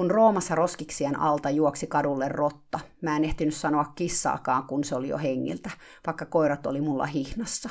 [0.00, 5.08] Kun Roomassa roskiksien alta juoksi kadulle rotta, mä en ehtinyt sanoa kissaakaan, kun se oli
[5.08, 5.70] jo hengiltä,
[6.06, 7.68] vaikka koirat oli mulla hihnassa.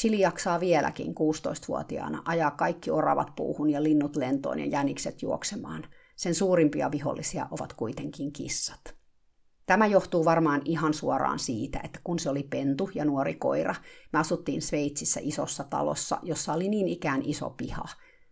[0.00, 5.86] Chili jaksaa vieläkin 16-vuotiaana ajaa kaikki oravat puuhun ja linnut lentoon ja jänikset juoksemaan.
[6.16, 8.94] Sen suurimpia vihollisia ovat kuitenkin kissat.
[9.66, 13.74] Tämä johtuu varmaan ihan suoraan siitä, että kun se oli pentu ja nuori koira,
[14.12, 17.84] me asuttiin Sveitsissä isossa talossa, jossa oli niin ikään iso piha.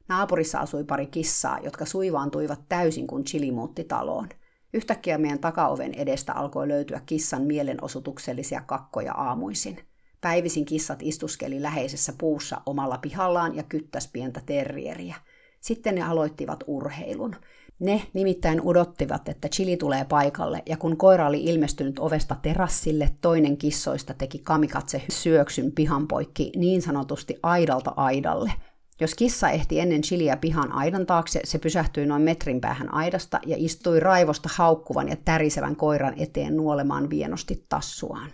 [0.09, 4.29] Naapurissa asui pari kissaa, jotka suivaantuivat täysin, kun Chili muutti taloon.
[4.75, 9.79] Yhtäkkiä meidän takaoven edestä alkoi löytyä kissan mielenosoituksellisia kakkoja aamuisin.
[10.21, 15.17] Päivisin kissat istuskeli läheisessä puussa omalla pihallaan ja kyttäs pientä terrieriä.
[15.61, 17.37] Sitten ne aloittivat urheilun.
[17.79, 23.57] Ne nimittäin odottivat, että Chili tulee paikalle, ja kun koira oli ilmestynyt ovesta terassille, toinen
[23.57, 28.53] kissoista teki kamikatse syöksyn pihan poikki niin sanotusti aidalta aidalle.
[29.01, 33.57] Jos kissa ehti ennen Chiliä pihan aidan taakse, se pysähtyi noin metrin päähän aidasta ja
[33.59, 38.31] istui raivosta haukkuvan ja tärisevän koiran eteen nuolemaan vienosti tassuaan.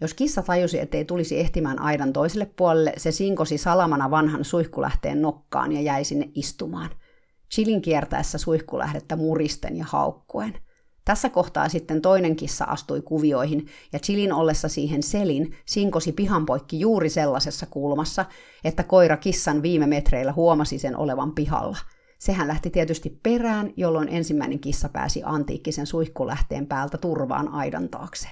[0.00, 5.72] Jos kissa tajusi, ettei tulisi ehtimään aidan toiselle puolelle, se sinkosi salamana vanhan suihkulähteen nokkaan
[5.72, 6.90] ja jäi sinne istumaan.
[7.54, 10.54] Chilin kiertäessä suihkulähdettä muristen ja haukkuen.
[11.08, 16.80] Tässä kohtaa sitten toinen kissa astui kuvioihin, ja Chilin ollessa siihen selin sinkosi pihan poikki
[16.80, 18.24] juuri sellaisessa kulmassa,
[18.64, 21.78] että koira kissan viime metreillä huomasi sen olevan pihalla.
[22.18, 28.28] Sehän lähti tietysti perään, jolloin ensimmäinen kissa pääsi antiikkisen suihkulähteen päältä turvaan aidan taakse.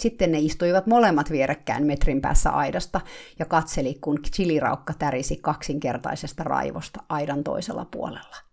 [0.00, 3.00] Sitten ne istuivat molemmat vierekkäin metrin päässä aidasta
[3.38, 8.47] ja katseli, kun chiliraukka tärisi kaksinkertaisesta raivosta aidan toisella puolella.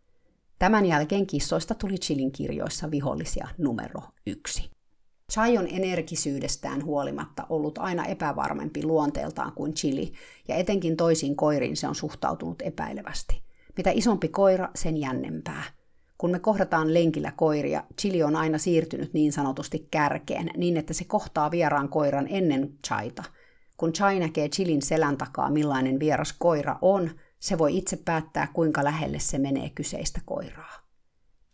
[0.59, 4.69] Tämän jälkeen kissoista tuli Chilin kirjoissa vihollisia numero yksi.
[5.31, 10.11] Chai on energisyydestään huolimatta ollut aina epävarmempi luonteeltaan kuin Chili,
[10.47, 13.41] ja etenkin toisiin koiriin se on suhtautunut epäilevästi.
[13.77, 15.63] Mitä isompi koira, sen jännempää–
[16.17, 21.05] kun me kohdataan lenkillä koiria, Chili on aina siirtynyt niin sanotusti kärkeen, niin että se
[21.05, 23.23] kohtaa vieraan koiran ennen Chaita.
[23.77, 27.11] Kun Chai näkee Chilin selän takaa, millainen vieras koira on,
[27.45, 30.73] se voi itse päättää, kuinka lähelle se menee kyseistä koiraa.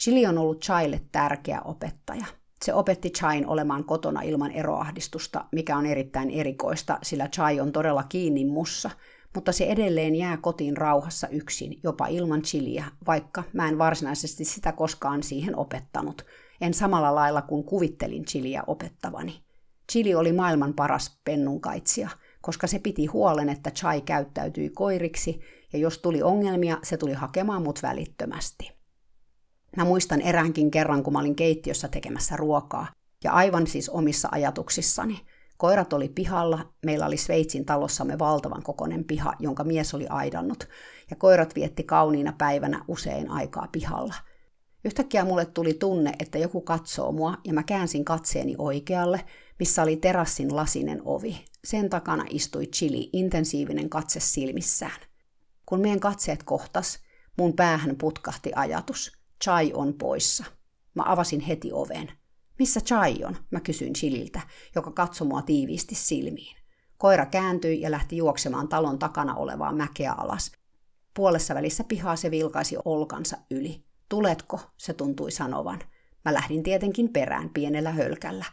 [0.04, 2.26] Chili on ollut Chaille tärkeä opettaja.
[2.62, 8.04] Se opetti Chain olemaan kotona ilman eroahdistusta, mikä on erittäin erikoista, sillä Chai on todella
[8.04, 8.90] kiinni mussa–
[9.36, 14.72] mutta se edelleen jää kotiin rauhassa yksin, jopa ilman chiliä, vaikka mä en varsinaisesti sitä
[14.72, 16.26] koskaan siihen opettanut.
[16.62, 19.42] En samalla lailla kuin kuvittelin chiliä opettavani.
[19.92, 22.10] Chili oli maailman paras pennunkaitsija,
[22.42, 25.42] koska se piti huolen, että Chai käyttäytyi koiriksi,
[25.74, 28.72] ja jos tuli ongelmia, se tuli hakemaan mut välittömästi.
[29.78, 32.88] Mä muistan eräänkin kerran, kun mä olin keittiössä tekemässä ruokaa,
[33.24, 35.22] ja aivan siis omissa ajatuksissani–
[35.62, 40.68] Koirat oli pihalla, meillä oli Sveitsin talossamme valtavan kokoinen piha, jonka mies oli aidannut,
[41.10, 44.14] ja koirat vietti kauniina päivänä usein aikaa pihalla.
[44.86, 49.26] Yhtäkkiä mulle tuli tunne, että joku katsoo mua, ja mä käänsin katseeni oikealle,
[49.60, 51.46] missä oli terassin lasinen ovi.
[51.64, 55.11] Sen takana istui Chili, intensiivinen katse silmissään.
[55.72, 57.00] Kun meidän katseet kohtas,
[57.38, 59.12] mun päähän putkahti ajatus.
[59.44, 60.46] Chai on poissa.
[60.96, 62.12] Mä avasin heti oven.
[62.60, 63.38] Missä Chai on?
[63.52, 64.42] Mä kysyin Chililtä,
[64.76, 66.58] joka katsoi mua tiiviisti silmiin.
[66.98, 70.52] Koira kääntyi ja lähti juoksemaan talon takana olevaa mäkeä alas.
[71.14, 73.86] Puolessa välissä pihaa se vilkaisi olkansa yli.
[74.10, 74.60] Tuletko?
[74.78, 75.80] se tuntui sanovan.
[76.26, 78.46] Mä lähdin tietenkin perään pienellä hölkällä.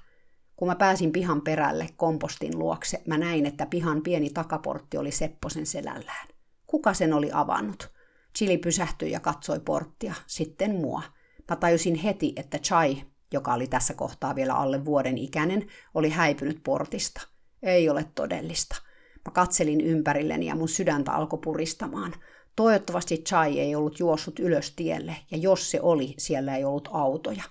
[0.56, 5.66] Kun mä pääsin pihan perälle kompostin luokse, mä näin, että pihan pieni takaportti oli Sepposen
[5.66, 6.37] selällään.
[6.68, 7.92] Kuka sen oli avannut?
[8.36, 11.02] Chili pysähtyi ja katsoi porttia, sitten mua.
[11.50, 13.02] Mä tajusin heti, että Chai
[13.32, 17.20] joka oli tässä kohtaa vielä alle vuoden ikäinen, oli häipynyt portista.
[17.62, 18.76] Ei ole todellista.
[19.24, 22.14] Mä katselin ympärilleni ja mun sydäntä alkoi puristamaan.
[22.56, 27.42] Toivottavasti Chai ei ollut juossut ylös tielle, ja jos se oli, siellä ei ollut autoja.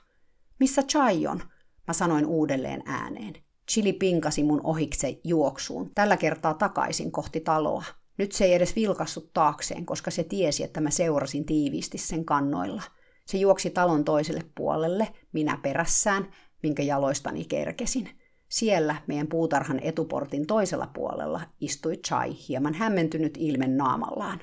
[0.60, 1.42] Missä Chai on?
[1.88, 3.34] Mä sanoin uudelleen ääneen.
[3.72, 7.84] Chili pinkasi mun ohikse juoksuun, tällä kertaa takaisin kohti taloa.
[8.18, 12.84] Nyt se ei edes vilkassut taakseen, koska se tiesi, että mä seurasin tiiviisti sen kannoilla–
[13.28, 16.28] se juoksi talon toiselle puolelle, minä perässään,
[16.64, 18.10] minkä jaloistani kerkesin.
[18.50, 24.42] Siellä meidän puutarhan etuportin toisella puolella istui Chai, hieman hämmentynyt ilmen naamallaan.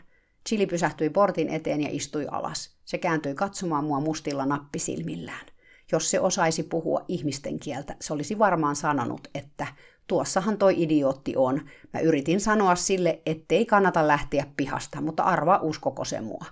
[0.48, 2.76] Chili pysähtyi portin eteen ja istui alas.
[2.84, 5.46] Se kääntyi katsomaan mua mustilla nappisilmillään.
[5.92, 9.66] Jos se osaisi puhua ihmisten kieltä, se olisi varmaan sanonut, että
[10.06, 11.60] tuossahan toi idiootti on.
[11.92, 16.44] Mä yritin sanoa sille, ettei kannata lähteä pihasta, mutta arva uskoko se mua.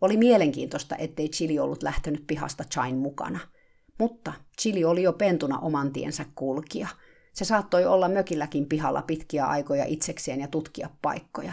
[0.00, 3.38] Oli mielenkiintoista, ettei Chili ollut lähtenyt pihasta Chain mukana.
[3.98, 6.88] Mutta Chili oli jo pentuna oman tiensä kulkija.
[7.32, 11.52] Se saattoi olla mökilläkin pihalla pitkiä aikoja itsekseen ja tutkia paikkoja.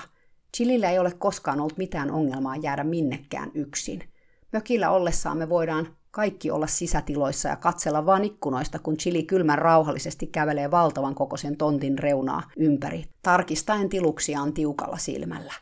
[0.58, 4.04] Chilillä ei ole koskaan ollut mitään ongelmaa jäädä minnekään yksin.
[4.52, 10.28] Mökillä ollessaan me voidaan kaikki olla sisätiloissa ja katsella vain ikkunoista, kun Chili kylmän rauhallisesti
[10.28, 15.54] kävelee valtavan kokoisen tontin reunaa ympäri, tarkistaen tiluksiaan tiukalla silmällä.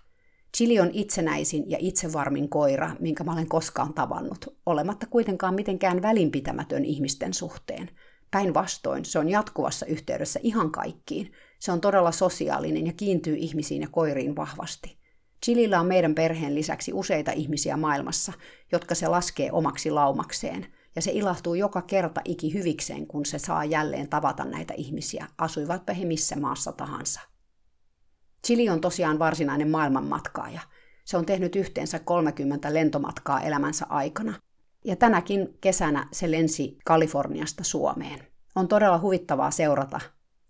[0.58, 6.86] Chili on itsenäisin ja itsevarmin koira, minkä mä olen koskaan tavannut, olematta kuitenkaan mitenkään välinpitämätön
[6.86, 7.90] ihmisten suhteen.
[8.32, 11.32] Päinvastoin se on jatkuvassa yhteydessä ihan kaikkiin.
[11.60, 14.97] Se on todella sosiaalinen ja kiintyy ihmisiin ja koiriin vahvasti.
[15.48, 18.34] Chilillä on meidän perheen lisäksi useita ihmisiä maailmassa,
[18.72, 23.66] jotka se laskee omaksi laumakseen, ja se ilahtuu joka kerta iki hyvikseen, kun se saa
[23.66, 27.22] jälleen tavata näitä ihmisiä, asuivatpa he missä maassa tahansa.
[28.48, 30.62] Chili on tosiaan varsinainen maailmanmatkaaja.
[31.06, 34.34] Se on tehnyt yhteensä 30 lentomatkaa elämänsä aikana,
[34.86, 38.28] ja tänäkin kesänä se lensi Kaliforniasta Suomeen.
[38.56, 40.00] On todella huvittavaa seurata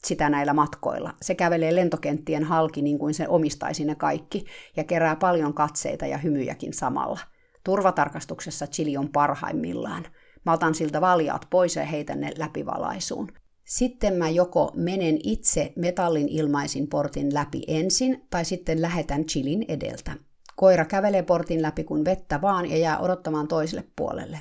[0.05, 1.13] sitä näillä matkoilla.
[1.21, 4.45] Se kävelee lentokenttien halki niin kuin se omistaisi ne kaikki
[4.77, 7.19] ja kerää paljon katseita ja hymyjäkin samalla.
[7.63, 10.05] Turvatarkastuksessa Chili on parhaimmillaan.
[10.45, 13.27] Mä otan siltä valjaat pois ja heitän ne läpivalaisuun.
[13.63, 20.11] Sitten mä joko menen itse metallin ilmaisin portin läpi ensin, tai sitten lähetän chilin edeltä.
[20.55, 24.39] Koira kävelee portin läpi kuin vettä vaan ja jää odottamaan toiselle puolelle.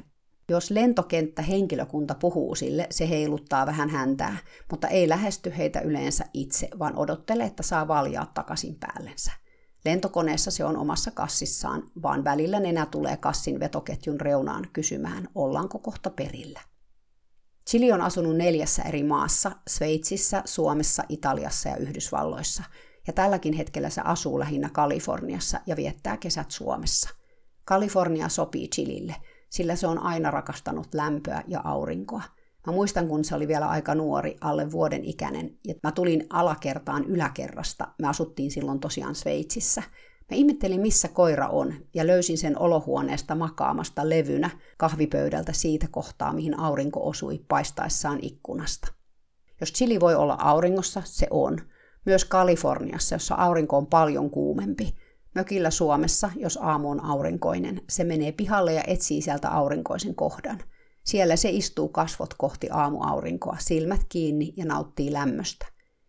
[0.49, 4.37] Jos lentokenttä henkilökunta puhuu sille, se heiluttaa vähän häntää,
[4.71, 9.33] mutta ei lähesty heitä yleensä itse, vaan odottelee, että saa valjaa takaisin päällensä.
[9.85, 16.11] Lentokoneessa se on omassa kassissaan, vaan välillä nenä tulee kassin vetoketjun reunaan kysymään, ollaanko kohta
[16.11, 16.61] perillä.
[17.71, 22.63] Chili on asunut neljässä eri maassa, Sveitsissä, Suomessa, Italiassa ja Yhdysvalloissa,
[23.07, 27.11] ja tälläkin hetkellä se asuu lähinnä Kaliforniassa ja viettää kesät Suomessa.
[27.65, 29.15] Kalifornia sopii Chilille–
[29.57, 32.23] sillä se on aina rakastanut lämpöä ja aurinkoa.
[32.66, 37.05] Mä muistan, kun se oli vielä aika nuori, alle vuoden ikäinen, ja mä tulin alakertaan
[37.05, 37.88] yläkerrasta.
[37.99, 39.83] Me asuttiin silloin tosiaan Sveitsissä.
[40.31, 46.59] Mä ihmettelin, missä koira on, ja löysin sen olohuoneesta makaamasta levynä kahvipöydältä siitä kohtaa, mihin
[46.59, 48.88] aurinko osui paistaessaan ikkunasta.
[49.61, 51.59] Jos chili voi olla auringossa, se on.
[52.05, 54.95] Myös Kaliforniassa, jossa aurinko on paljon kuumempi–
[55.37, 60.59] Mökillä Suomessa, jos aamu on aurinkoinen, se menee pihalle ja etsii sieltä aurinkoisen kohdan.
[61.05, 65.66] Siellä se istuu kasvot kohti aamuaurinkoa, silmät kiinni ja nauttii lämmöstä.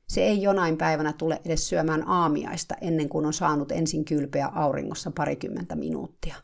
[0.08, 5.12] Se ei jonain päivänä tule edes syömään aamiaista ennen kuin on saanut ensin kylpeä auringossa
[5.18, 6.36] parikymmentä minuuttia.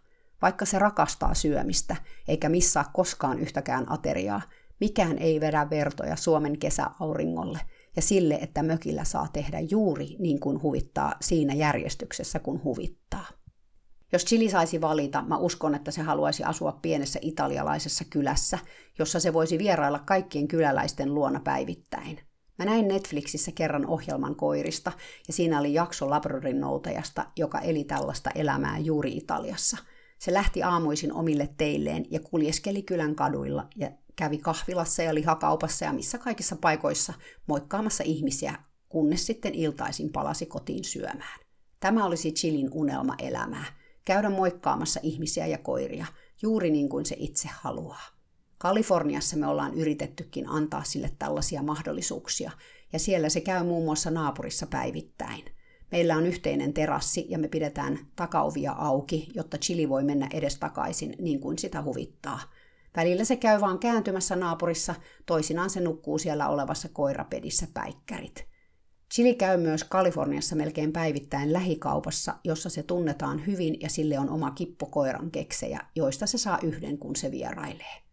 [0.41, 1.95] Vaikka se rakastaa syömistä,
[2.27, 4.41] eikä missaa koskaan yhtäkään ateriaa,
[4.79, 7.59] mikään ei vedä vertoja Suomen kesäauringolle–
[7.95, 13.27] ja sille, että mökillä saa tehdä juuri niin kuin huvittaa siinä järjestyksessä, kun huvittaa.
[14.11, 18.59] Jos Chili saisi valita, mä uskon, että se haluaisi asua pienessä italialaisessa kylässä,
[18.99, 22.19] jossa se voisi vierailla kaikkien kyläläisten luona päivittäin.
[22.59, 24.91] Mä näin Netflixissä kerran ohjelman koirista,
[25.27, 29.77] ja siinä oli jakso Labradorin noutajasta, joka eli tällaista elämää juuri Italiassa.
[30.19, 35.93] Se lähti aamuisin omille teilleen ja kuljeskeli kylän kaduilla ja kävi kahvilassa ja lihakaupassa ja
[35.93, 37.13] missä kaikissa paikoissa
[37.47, 38.55] moikkaamassa ihmisiä,
[38.89, 41.39] kunnes sitten iltaisin palasi kotiin syömään.
[41.79, 43.65] Tämä olisi Chilin unelma elämää,
[44.05, 46.05] käydä moikkaamassa ihmisiä ja koiria,
[46.41, 48.03] juuri niin kuin se itse haluaa.
[48.57, 52.51] Kaliforniassa me ollaan yritettykin antaa sille tällaisia mahdollisuuksia,
[52.93, 55.45] ja siellä se käy muun muassa naapurissa päivittäin.
[55.91, 61.39] Meillä on yhteinen terassi ja me pidetään takaovia auki, jotta Chili voi mennä edestakaisin niin
[61.39, 62.39] kuin sitä huvittaa–
[62.95, 68.47] Välillä se käy vaan kääntymässä naapurissa, toisinaan se nukkuu siellä olevassa koirapedissä päikkärit.
[69.13, 74.51] Chili käy myös Kaliforniassa melkein päivittäin lähikaupassa, jossa se tunnetaan hyvin ja sille on oma
[74.51, 78.03] kippo koiran keksejä, joista se saa yhden, kun se vierailee.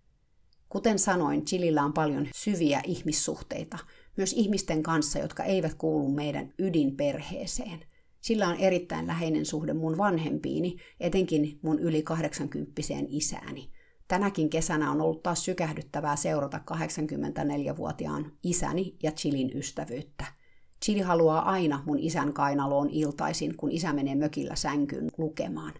[0.68, 3.78] Kuten sanoin, Chilillä on paljon syviä ihmissuhteita,
[4.16, 7.80] myös ihmisten kanssa, jotka eivät kuulu meidän ydinperheeseen.
[8.20, 12.72] Sillä on erittäin läheinen suhde mun vanhempiini, etenkin mun yli 80
[13.08, 13.70] isääni–
[14.10, 20.24] Tänäkin kesänä on ollut taas sykähdyttävää seurata 84-vuotiaan isäni ja Chilin ystävyyttä.
[20.84, 25.72] Chili haluaa aina mun isän kainaloon iltaisin, kun isä menee mökillä sänkyyn lukemaan.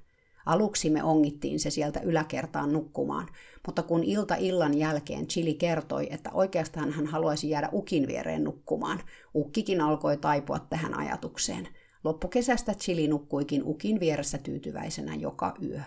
[0.46, 3.28] Aluksi me ongittiin se sieltä yläkertaan nukkumaan,
[3.66, 9.00] mutta kun ilta illan jälkeen Chili kertoi, että oikeastaan hän haluaisi jäädä ukin viereen nukkumaan,
[9.34, 11.68] ukkikin alkoi taipua tähän ajatukseen.
[12.04, 15.80] Loppukesästä Chili nukkuikin ukin vieressä tyytyväisenä joka yö.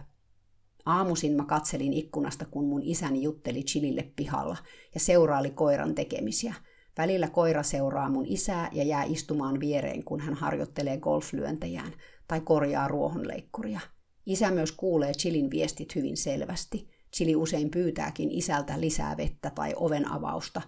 [0.86, 4.58] Aamusin mä katselin ikkunasta, kun mun isäni jutteli Chilille pihalla
[4.94, 6.54] ja seuraali koiran tekemisiä.
[6.98, 11.94] Välillä koira seuraa mun isää ja jää istumaan viereen, kun hän harjoittelee golflyöntejään
[12.28, 13.80] tai korjaa ruohonleikkuria.
[14.26, 16.90] Isä myös kuulee Chilin viestit hyvin selvästi.
[17.16, 20.62] Chili usein pyytääkin isältä lisää vettä tai oven avausta,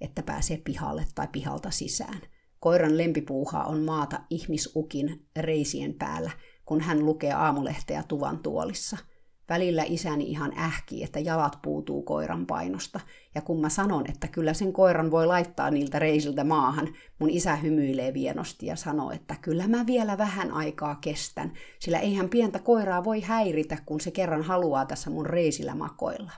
[0.00, 2.20] että pääsee pihalle tai pihalta sisään.
[2.60, 6.30] Koiran lempipuuhaa on maata ihmisukin reisien päällä,
[6.64, 8.96] kun hän lukee aamulehteä tuvan tuolissa–
[9.50, 13.00] Välillä isäni ihan ähki, että jalat puutuu koiran painosta,
[13.34, 16.88] ja kun mä sanon, että kyllä sen koiran voi laittaa niiltä reisiltä maahan,
[17.18, 22.28] mun isä hymyilee vienosti ja sanoo, että kyllä mä vielä vähän aikaa kestän, sillä eihän
[22.28, 26.32] pientä koiraa voi häiritä, kun se kerran haluaa tässä mun reisillä makoilla.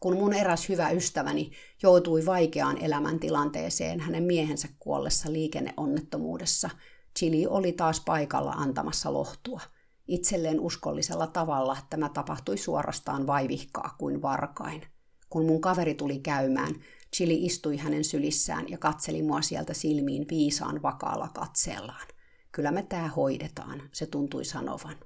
[0.00, 1.50] kun mun eräs hyvä ystäväni
[1.82, 6.70] joutui vaikeaan elämäntilanteeseen hänen miehensä kuollessa liikenneonnettomuudessa,
[7.18, 9.60] Chili oli taas paikalla antamassa lohtua.
[10.08, 14.82] Itselleen uskollisella tavalla tämä tapahtui suorastaan vaivihkaa kuin varkain.
[15.30, 16.74] Kun mun kaveri tuli käymään,
[17.16, 22.06] Chili istui hänen sylissään ja katseli mua sieltä silmiin viisaan vakaalla katseellaan.
[22.52, 24.96] Kyllä me tää hoidetaan, se tuntui sanovan.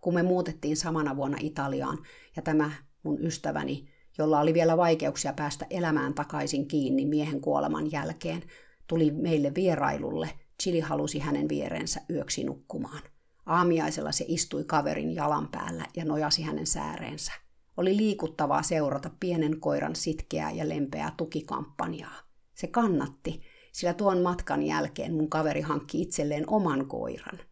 [0.00, 1.98] Kun me muutettiin samana vuonna Italiaan
[2.36, 2.70] ja tämä
[3.02, 3.88] mun ystäväni
[4.20, 8.42] jolla oli vielä vaikeuksia päästä elämään takaisin kiinni miehen kuoleman jälkeen,
[8.86, 10.30] tuli meille vierailulle.
[10.62, 13.02] Chili halusi hänen viereensä yöksi nukkumaan.
[13.50, 17.32] Aamiaisella se istui kaverin jalan päällä ja nojasi hänen sääreensä.
[17.76, 22.20] Oli liikuttavaa seurata pienen koiran sitkeää ja lempeää tukikampanjaa.
[22.54, 23.42] Se kannatti,
[23.72, 27.38] sillä tuon matkan jälkeen mun kaveri hankki itselleen oman koiran–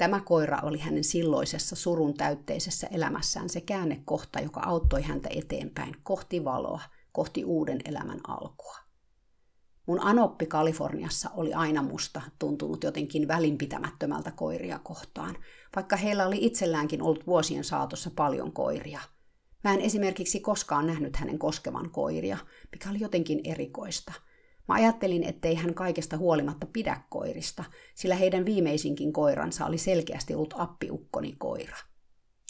[0.00, 6.44] Tämä koira oli hänen silloisessa surun täytteisessä elämässään se käännekohta, joka auttoi häntä eteenpäin kohti
[6.44, 6.80] valoa,
[7.12, 8.76] kohti uuden elämän alkua.
[9.86, 15.36] Mun anoppi Kaliforniassa oli aina musta tuntunut jotenkin välinpitämättömältä koiria kohtaan,
[15.76, 19.00] vaikka heillä oli itselläänkin ollut vuosien saatossa paljon koiria.
[19.64, 22.38] Mä en esimerkiksi koskaan nähnyt hänen koskevan koiria,
[22.72, 24.12] mikä oli jotenkin erikoista–
[24.70, 27.64] Mä ajattelin, ettei hän kaikesta huolimatta pidä koirista,
[27.94, 31.76] sillä heidän viimeisinkin koiransa oli selkeästi ollut appiukkoni koira.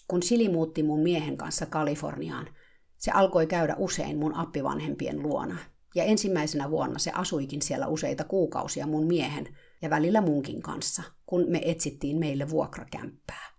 [0.08, 2.48] Kun Sili muutti mun miehen kanssa Kaliforniaan,
[2.96, 5.56] se alkoi käydä usein mun appivanhempien luona,
[5.94, 11.44] ja ensimmäisenä vuonna se asuikin siellä useita kuukausia mun miehen ja välillä munkin kanssa, kun
[11.48, 13.50] me etsittiin meille vuokrakämppää.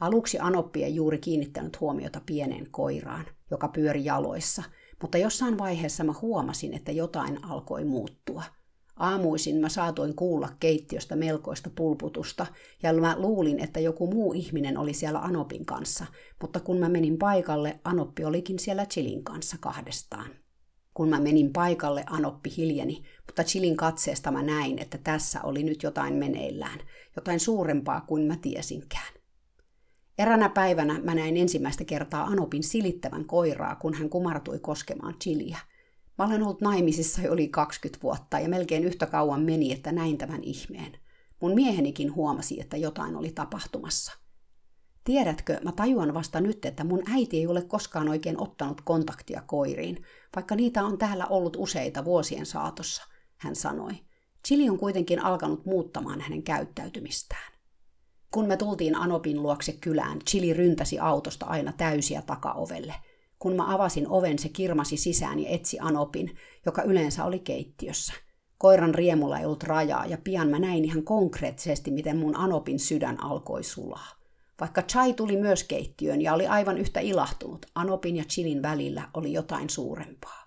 [0.00, 4.62] Aluksi Anoppi ei juuri kiinnittänyt huomiota pieneen koiraan, joka pyöri jaloissa–
[5.02, 8.42] mutta jossain vaiheessa mä huomasin, että jotain alkoi muuttua.
[8.96, 12.46] Aamuisin mä saatoin kuulla keittiöstä melkoista pulputusta,
[12.82, 16.06] ja mä luulin, että joku muu ihminen oli siellä Anopin kanssa,
[16.40, 20.30] mutta kun mä menin paikalle, Anoppi olikin siellä Chilin kanssa kahdestaan.
[20.94, 25.82] Kun mä menin paikalle, Anoppi hiljeni, mutta Chilin katseesta mä näin, että tässä oli nyt
[25.82, 26.78] jotain meneillään,
[27.16, 29.14] jotain suurempaa kuin mä tiesinkään.
[30.18, 35.58] Eränä päivänä mä näin ensimmäistä kertaa Anopin silittävän koiraa, kun hän kumartui koskemaan Chiliä.
[36.18, 40.18] Mä olen ollut naimisissa jo yli 20 vuotta ja melkein yhtä kauan meni, että näin
[40.18, 40.92] tämän ihmeen.
[41.40, 44.21] Mun miehenikin huomasi, että jotain oli tapahtumassa.
[45.04, 50.02] Tiedätkö, mä tajuan vasta nyt, että mun äiti ei ole koskaan oikein ottanut kontaktia koiriin,
[50.36, 53.02] vaikka niitä on täällä ollut useita vuosien saatossa,
[53.36, 53.92] hän sanoi.
[54.46, 57.52] Chili on kuitenkin alkanut muuttamaan hänen käyttäytymistään.
[58.30, 62.94] Kun me tultiin Anopin luokse kylään, Chili ryntäsi autosta aina täysiä takaovelle.
[63.38, 66.36] Kun mä avasin oven, se kirmasi sisään ja etsi Anopin,
[66.66, 68.12] joka yleensä oli keittiössä.
[68.58, 73.22] Koiran riemulla ei ollut rajaa ja pian mä näin ihan konkreettisesti, miten mun Anopin sydän
[73.24, 74.21] alkoi sulaa.
[74.60, 79.32] Vaikka Chai tuli myös keittiöön ja oli aivan yhtä ilahtunut, Anopin ja Chilin välillä oli
[79.32, 80.42] jotain suurempaa.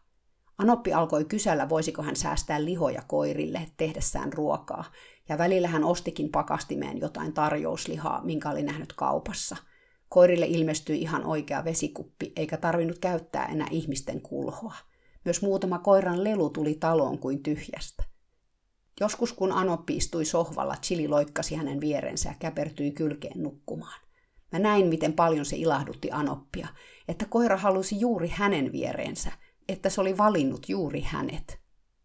[0.57, 4.83] Anoppi alkoi kysellä, voisiko hän säästää lihoja koirille tehdessään ruokaa,
[5.29, 9.57] ja välillä hän ostikin pakastimeen jotain tarjouslihaa, minkä oli nähnyt kaupassa.
[10.09, 14.75] Koirille ilmestyi ihan oikea vesikuppi, eikä tarvinnut käyttää enää ihmisten kulhoa.
[15.25, 18.03] Myös muutama koiran lelu tuli taloon kuin tyhjästä.
[18.99, 24.01] Joskus kun Anoppi istui sohvalla, Chili loikkasi hänen vierensä ja käpertyi kylkeen nukkumaan.
[24.51, 26.67] Mä näin, miten paljon se ilahdutti Anoppia,
[27.07, 29.31] että koira halusi juuri hänen viereensä,
[29.69, 31.59] että se oli valinnut juuri hänet.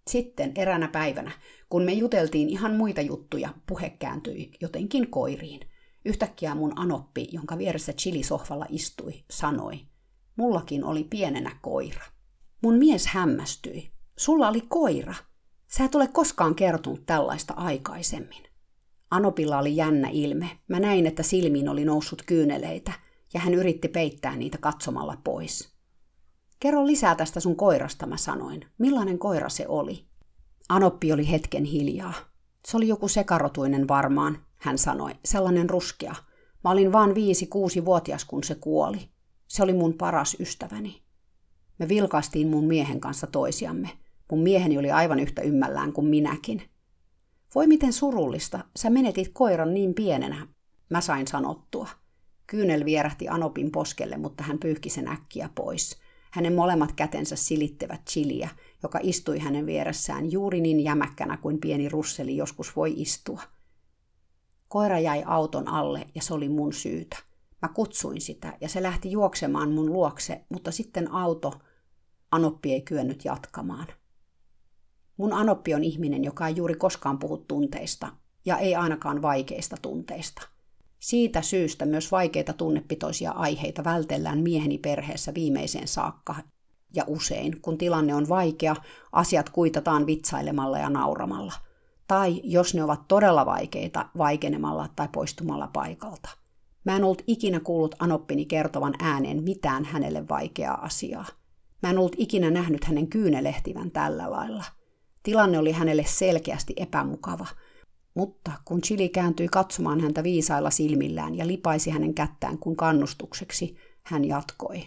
[0.08, 1.30] Sitten eränä päivänä,
[1.68, 5.60] kun me juteltiin ihan muita juttuja, puhe kääntyi jotenkin koiriin.
[6.04, 9.80] Yhtäkkiä mun anoppi, jonka vieressä chilisohvalla istui, sanoi,
[10.36, 12.04] mullakin oli pienenä koira.
[12.62, 13.92] Mun mies hämmästyi.
[14.18, 15.14] Sulla oli koira.
[15.76, 18.42] Sä et ole koskaan kertonut tällaista aikaisemmin.
[19.10, 20.50] Anopilla oli jännä ilme.
[20.68, 22.92] Mä näin, että silmiin oli noussut kyyneleitä,
[23.34, 25.72] ja hän yritti peittää niitä katsomalla pois.
[26.60, 28.66] Kerro lisää tästä sun koirasta, mä sanoin.
[28.78, 30.06] Millainen koira se oli?
[30.68, 32.14] Anoppi oli hetken hiljaa.
[32.66, 36.14] Se oli joku sekarotuinen varmaan, hän sanoi, sellainen ruskea.
[36.64, 39.08] Mä olin vaan viisi, kuusi vuotias, kun se kuoli.
[39.46, 41.02] Se oli mun paras ystäväni.
[41.78, 43.88] Me vilkaistiin mun miehen kanssa toisiamme.
[44.30, 46.62] Mun mieheni oli aivan yhtä ymmällään kuin minäkin.
[47.54, 50.46] Voi miten surullista, sä menetit koiran niin pienenä,
[50.90, 51.88] mä sain sanottua.
[52.46, 55.96] Kyynel vierähti Anopin poskelle, mutta hän pyyhki sen äkkiä pois.
[56.30, 58.48] Hänen molemmat kätensä silittävät chiliä,
[58.82, 63.42] joka istui hänen vieressään juuri niin jämäkkänä kuin pieni russeli joskus voi istua.
[64.68, 67.16] Koira jäi auton alle ja se oli mun syytä.
[67.62, 71.52] Mä kutsuin sitä ja se lähti juoksemaan mun luokse, mutta sitten auto,
[72.30, 73.86] Anoppi ei kyennyt jatkamaan.
[75.20, 78.08] Mun Anoppi on ihminen, joka ei juuri koskaan puhu tunteista,
[78.44, 80.42] ja ei ainakaan vaikeista tunteista–
[81.00, 86.34] siitä syystä myös vaikeita tunnepitoisia aiheita vältellään mieheni perheessä viimeiseen saakka.
[86.94, 88.76] Ja usein, kun tilanne on vaikea,
[89.12, 91.52] asiat kuitataan vitsailemalla ja nauramalla.
[92.08, 96.28] Tai jos ne ovat todella vaikeita, vaikenemalla tai poistumalla paikalta.
[96.84, 101.26] Mä en ollut ikinä kuullut Anoppini kertovan ääneen mitään hänelle vaikeaa asiaa.
[101.82, 104.64] Mä en ollut ikinä nähnyt hänen kyynelehtivän tällä lailla.
[105.22, 107.46] Tilanne oli hänelle selkeästi epämukava,
[108.14, 114.24] mutta kun Chili kääntyi katsomaan häntä viisailla silmillään ja lipaisi hänen kättään kuin kannustukseksi, hän
[114.24, 114.84] jatkoi.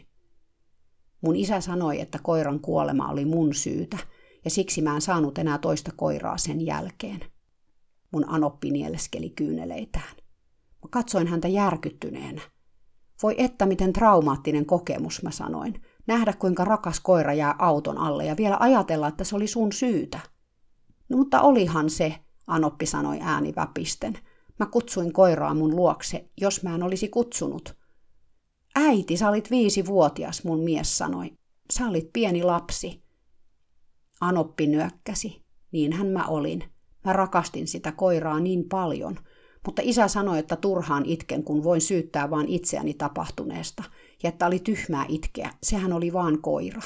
[1.22, 3.98] Mun isä sanoi, että koiran kuolema oli mun syytä,
[4.46, 7.20] ja siksi mä en saanut enää toista koiraa sen jälkeen.
[8.12, 10.16] Mun anoppi nieleskeli kyyneleitään.
[10.84, 12.42] Mä katsoin häntä järkyttyneenä.
[13.24, 15.82] Voi että miten traumaattinen kokemus, mä sanoin.
[16.08, 20.20] Nähdä kuinka rakas koira jää auton alle ja vielä ajatella, että se oli sun syytä.
[21.10, 22.16] No, mutta olihan se,
[22.48, 24.14] Anoppi sanoi ääni väpisten.
[24.60, 27.78] Mä kutsuin koiraa mun luokse, jos mä en olisi kutsunut.
[28.76, 31.38] Äiti, sä olit viisivuotias, mun mies sanoi.
[31.74, 33.04] Sä olit pieni lapsi.
[34.22, 35.44] Anoppi nyökkäsi.
[35.72, 36.64] Niinhän mä olin.
[37.06, 39.20] Mä rakastin sitä koiraa niin paljon–
[39.66, 43.84] mutta isä sanoi, että turhaan itken, kun voin syyttää vain itseäni tapahtuneesta,
[44.24, 46.82] ja että oli tyhmää itkeä, sehän oli vaan koira.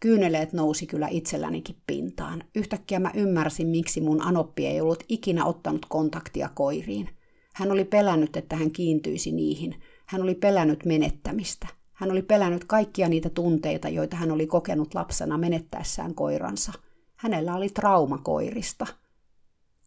[0.00, 2.44] Kyyneleet nousi kyllä itsellänikin pintaan.
[2.54, 7.08] Yhtäkkiä mä ymmärsin, miksi mun anoppi ei ollut ikinä ottanut kontaktia koiriin.
[7.54, 9.82] Hän oli pelännyt, että hän kiintyisi niihin.
[10.06, 11.66] Hän oli pelännyt menettämistä.
[11.92, 16.72] Hän oli pelännyt kaikkia niitä tunteita, joita hän oli kokenut lapsena menettäessään koiransa.
[17.16, 18.86] Hänellä oli trauma koirista–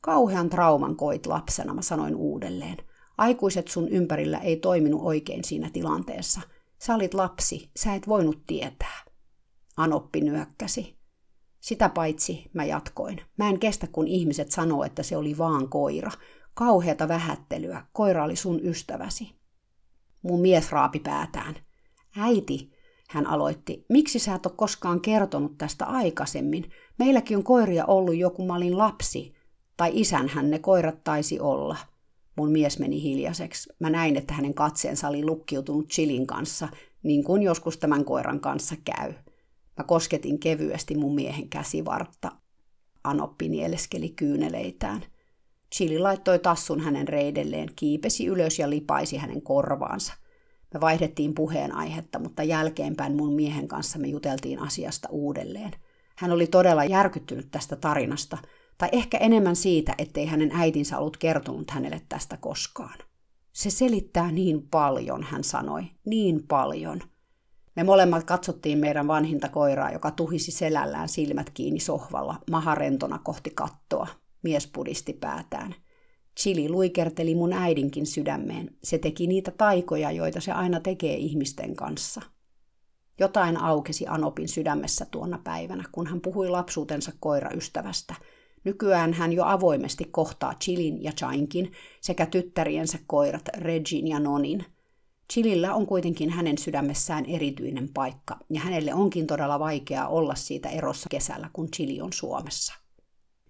[0.01, 2.77] Kauhean trauman koit lapsena, mä sanoin uudelleen.
[3.19, 6.41] Aikuiset sun ympärillä ei toiminut oikein siinä tilanteessa.
[6.77, 9.03] Sä olit lapsi, sä et voinut tietää.
[9.77, 10.97] Anoppi nyökkäsi.
[11.59, 13.21] Sitä paitsi mä jatkoin.
[13.37, 16.11] Mä en kestä, kun ihmiset sanoo, että se oli vaan koira.
[16.53, 17.85] Kauheata vähättelyä.
[17.93, 19.35] Koira oli sun ystäväsi.
[20.21, 21.55] Mun mies raapi päätään.
[22.17, 22.71] Äiti,
[23.09, 26.71] hän aloitti, miksi sä et ole koskaan kertonut tästä aikaisemmin?
[26.99, 29.33] Meilläkin on koiria ollut joku mä olin lapsi.
[29.77, 31.77] Tai isänhän ne koirat taisi olla.
[32.39, 33.73] Mun mies meni hiljaiseksi.
[33.79, 36.67] Mä näin, että hänen katseensa oli lukkiutunut chilin kanssa,
[37.03, 39.13] niin kuin joskus tämän koiran kanssa käy.
[39.77, 42.31] Mä kosketin kevyesti mun miehen käsivartta.
[43.03, 45.05] Anoppi nieleskeli kyyneleitään.
[45.75, 50.13] Chili laittoi tassun hänen reidelleen, kiipesi ylös ja lipaisi hänen korvaansa.
[50.73, 55.71] Me vaihdettiin puheenaihetta, mutta jälkeenpäin mun miehen kanssa me juteltiin asiasta uudelleen.
[56.15, 58.37] Hän oli todella järkyttynyt tästä tarinasta–
[58.79, 62.99] tai ehkä enemmän siitä, ettei hänen äitinsä ollut kertonut hänelle tästä koskaan.
[63.53, 67.01] Se selittää niin paljon, hän sanoi, niin paljon.
[67.75, 74.07] Me molemmat katsottiin meidän vanhinta koiraa, joka tuhisi selällään silmät kiinni sohvalla, maharentona kohti kattoa.
[74.43, 75.75] Mies pudisti päätään.
[76.39, 78.77] Chili luikerteli mun äidinkin sydämeen.
[78.83, 82.21] Se teki niitä taikoja, joita se aina tekee ihmisten kanssa.
[83.19, 88.15] Jotain aukesi Anopin sydämessä tuona päivänä, kun hän puhui lapsuutensa koiraystävästä–
[88.63, 94.65] Nykyään hän jo avoimesti kohtaa Chilin ja Chainkin sekä tyttäriensä koirat Regin ja Nonin.
[95.33, 101.09] Chilillä on kuitenkin hänen sydämessään erityinen paikka, ja hänelle onkin todella vaikeaa olla siitä erossa
[101.09, 102.73] kesällä, kun Chili on Suomessa.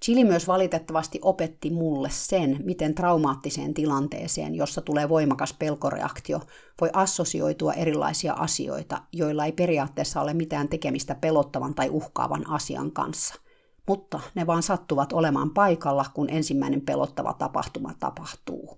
[0.06, 6.42] Chili myös valitettavasti opetti mulle sen, miten traumaattiseen tilanteeseen, jossa tulee voimakas pelkoreaktio,
[6.82, 13.36] voi assosioitua erilaisia asioita, joilla ei periaatteessa ole mitään tekemistä pelottavan tai uhkaavan asian kanssa–
[13.90, 18.78] mutta ne vaan sattuvat olemaan paikalla, kun ensimmäinen pelottava tapahtuma tapahtuu.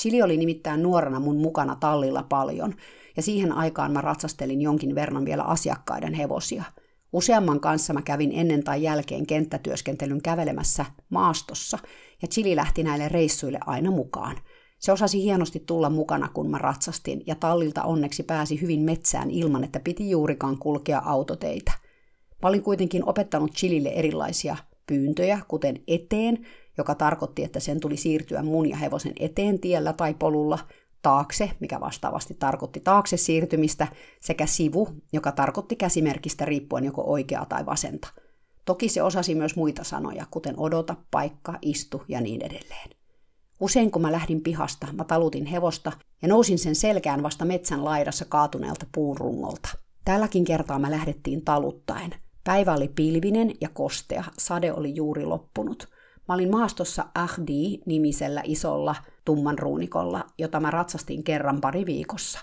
[0.00, 2.74] Chili oli nimittäin nuorena mun mukana tallilla paljon,
[3.16, 6.64] ja siihen aikaan mä ratsastelin jonkin verran vielä asiakkaiden hevosia.
[7.12, 11.78] Useamman kanssa mä kävin ennen tai jälkeen kenttätyöskentelyn kävelemässä maastossa,
[12.22, 14.36] ja Chili lähti näille reissuille aina mukaan.
[14.78, 19.64] Se osasi hienosti tulla mukana, kun mä ratsastin, ja tallilta onneksi pääsi hyvin metsään ilman,
[19.64, 21.72] että piti juurikaan kulkea autoteitä–
[22.42, 26.46] Mä olin kuitenkin opettanut Chilille erilaisia pyyntöjä, kuten eteen,
[26.78, 30.58] joka tarkoitti, että sen tuli siirtyä mun ja hevosen eteen tiellä tai polulla,
[31.02, 33.88] taakse, mikä vastaavasti tarkoitti taakse siirtymistä,
[34.20, 38.08] sekä sivu, joka tarkoitti käsimerkistä riippuen joko oikeaa tai vasenta.
[38.64, 42.90] Toki se osasi myös muita sanoja, kuten odota, paikka, istu ja niin edelleen.
[43.60, 48.24] Usein kun mä lähdin pihasta, mä talutin hevosta ja nousin sen selkään vasta metsän laidassa
[48.24, 49.68] kaatuneelta puun rungolta.
[50.04, 52.14] Tälläkin kertaa mä lähdettiin taluttaen–
[52.44, 55.88] Päivä oli pilvinen ja kostea, sade oli juuri loppunut.
[56.28, 62.40] Mä olin maastossa Ahdi-nimisellä isolla tumman ruunikolla, jota mä ratsastin kerran pari viikossa.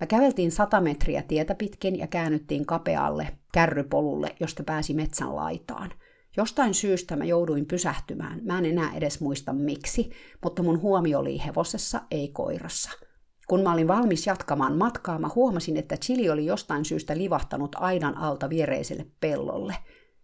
[0.00, 5.92] Mä käveltiin sata metriä tietä pitkin ja käännyttiin kapealle kärrypolulle, josta pääsi metsän laitaan.
[6.36, 8.40] Jostain syystä mä jouduin pysähtymään.
[8.44, 10.10] Mä en enää edes muista miksi,
[10.44, 13.07] mutta mun huomio oli hevosessa, ei koirassa.
[13.48, 18.16] Kun mä olin valmis jatkamaan matkaa, mä huomasin, että Chili oli jostain syystä livahtanut aidan
[18.16, 19.74] alta viereiselle pellolle.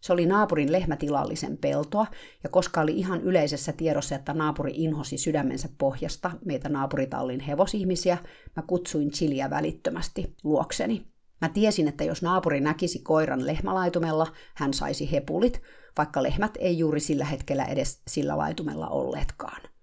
[0.00, 2.06] Se oli naapurin lehmätilallisen peltoa,
[2.42, 8.18] ja koska oli ihan yleisessä tiedossa, että naapuri inhosi sydämensä pohjasta meitä naapuritallin hevosihmisiä,
[8.56, 11.06] mä kutsuin Chiliä välittömästi luokseni.
[11.40, 15.62] Mä tiesin, että jos naapuri näkisi koiran lehmälaitumella, hän saisi hepulit,
[15.98, 19.73] vaikka lehmät ei juuri sillä hetkellä edes sillä laitumella olleetkaan.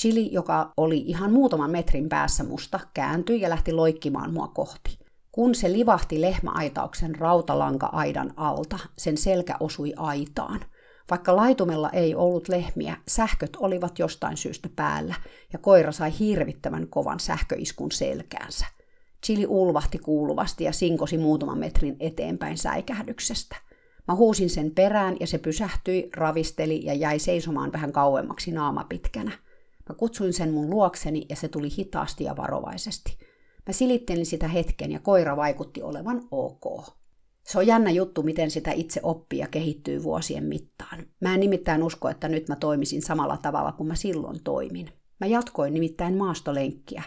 [0.00, 4.98] Chili, joka oli ihan muutaman metrin päässä musta, kääntyi ja lähti loikkimaan mua kohti.
[5.32, 10.60] Kun se livahti lehmäaitauksen rautalanka-aidan alta, sen selkä osui aitaan.
[11.10, 15.14] Vaikka laitumella ei ollut lehmiä, sähköt olivat jostain syystä päällä,
[15.52, 18.66] ja koira sai hirvittävän kovan sähköiskun selkäänsä.
[19.26, 23.56] Chili ulvahti kuuluvasti ja sinkosi muutaman metrin eteenpäin säikähdyksestä.
[24.08, 29.32] Mä huusin sen perään ja se pysähtyi, ravisteli ja jäi seisomaan vähän kauemmaksi naamapitkänä.
[29.88, 33.18] Mä kutsuin sen mun luokseni ja se tuli hitaasti ja varovaisesti.
[33.66, 36.84] Mä silittelin sitä hetken ja koira vaikutti olevan ok.
[37.42, 41.06] Se on jännä juttu, miten sitä itse oppii ja kehittyy vuosien mittaan.
[41.20, 44.88] Mä en nimittäin usko, että nyt mä toimisin samalla tavalla kuin mä silloin toimin.
[45.20, 47.02] Mä jatkoin nimittäin maastolenkkiä.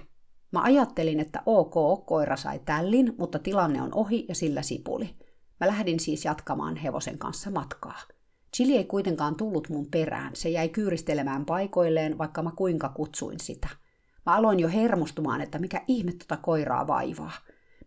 [0.51, 5.09] Mä ajattelin, että ok, koira sai tällin, mutta tilanne on ohi ja sillä sipuli.
[5.59, 7.99] Mä lähdin siis jatkamaan hevosen kanssa matkaa.
[8.55, 13.67] Chili ei kuitenkaan tullut mun perään, se jäi kyyristelemään paikoilleen, vaikka mä kuinka kutsuin sitä.
[14.25, 17.31] Mä aloin jo hermostumaan, että mikä ihme tota koiraa vaivaa.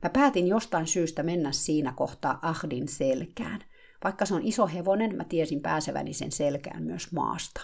[0.02, 3.60] Mä päätin jostain syystä mennä siinä kohtaa Ahdin selkään.
[4.04, 7.60] Vaikka se on iso hevonen, mä tiesin pääseväni sen selkään myös maasta.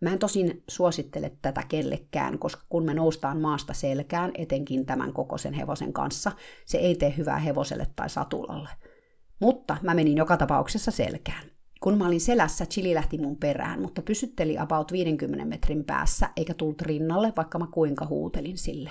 [0.00, 5.54] Mä en tosin suosittele tätä kellekään, koska kun me noustaan maasta selkään, etenkin tämän kokoisen
[5.54, 6.32] hevosen kanssa,
[6.66, 8.68] se ei tee hyvää hevoselle tai satulalle.
[9.40, 11.51] Mutta mä menin joka tapauksessa selkään.
[11.82, 16.54] Kun mä olin selässä, Chili lähti mun perään, mutta pysytteli about 50 metrin päässä, eikä
[16.54, 18.90] tullut rinnalle, vaikka mä kuinka huutelin sille.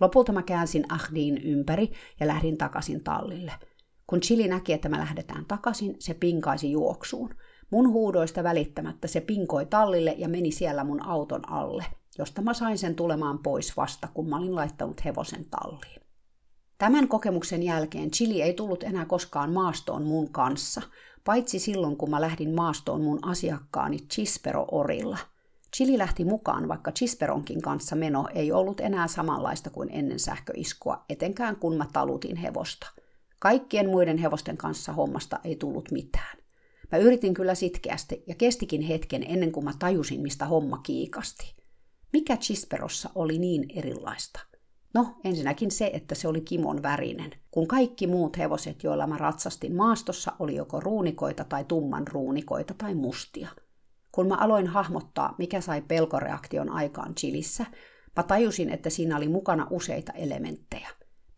[0.00, 3.52] Lopulta mä käänsin Ahdiin ympäri ja lähdin takaisin tallille.
[4.06, 7.34] Kun Chili näki, että me lähdetään takaisin, se pinkaisi juoksuun.
[7.70, 11.84] Mun huudoista välittämättä se pinkoi tallille ja meni siellä mun auton alle,
[12.18, 16.00] josta mä sain sen tulemaan pois vasta, kun mä olin laittanut hevosen talliin.
[16.78, 20.82] Tämän kokemuksen jälkeen Chili ei tullut enää koskaan maastoon mun kanssa,
[21.24, 25.18] paitsi silloin kun mä lähdin maastoon mun asiakkaani Chispero-orilla.
[25.76, 31.56] Chili lähti mukaan, vaikka Chisperonkin kanssa meno ei ollut enää samanlaista kuin ennen sähköiskua, etenkään
[31.56, 32.86] kun mä talutin hevosta.
[33.38, 36.38] Kaikkien muiden hevosten kanssa hommasta ei tullut mitään.
[36.92, 41.54] Mä yritin kyllä sitkeästi ja kestikin hetken ennen kuin mä tajusin, mistä homma kiikasti.
[42.12, 44.40] Mikä Chisperossa oli niin erilaista?
[44.94, 49.76] No, ensinnäkin se, että se oli kimon värinen, kun kaikki muut hevoset, joilla mä ratsastin
[49.76, 53.48] maastossa, oli joko ruunikoita tai tumman ruunikoita tai mustia.
[54.12, 57.66] Kun mä aloin hahmottaa, mikä sai pelkoreaktion aikaan Chilissä,
[58.16, 60.88] mä tajusin, että siinä oli mukana useita elementtejä.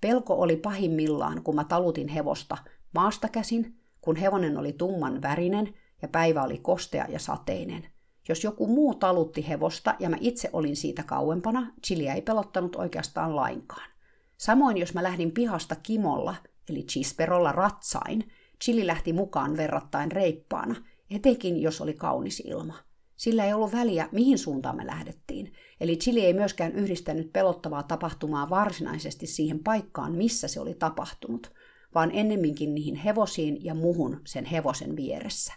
[0.00, 2.58] Pelko oli pahimmillaan, kun mä talutin hevosta
[2.94, 7.86] maasta käsin, kun hevonen oli tumman värinen ja päivä oli kostea ja sateinen.
[8.32, 13.36] Jos joku muu talutti hevosta ja mä itse olin siitä kauempana, Chiliä ei pelottanut oikeastaan
[13.36, 13.90] lainkaan.
[14.38, 16.34] Samoin jos mä lähdin pihasta kimolla,
[16.70, 18.32] eli chisperolla ratsain,
[18.64, 20.74] Chili lähti mukaan verrattain reippaana,
[21.10, 22.74] etenkin jos oli kaunis ilma.
[23.16, 28.50] Sillä ei ollut väliä, mihin suuntaan me lähdettiin, eli Chili ei myöskään yhdistänyt pelottavaa tapahtumaa
[28.50, 31.52] varsinaisesti siihen paikkaan, missä se oli tapahtunut,
[31.94, 35.52] vaan ennemminkin niihin hevosiin ja muhun sen hevosen vieressä.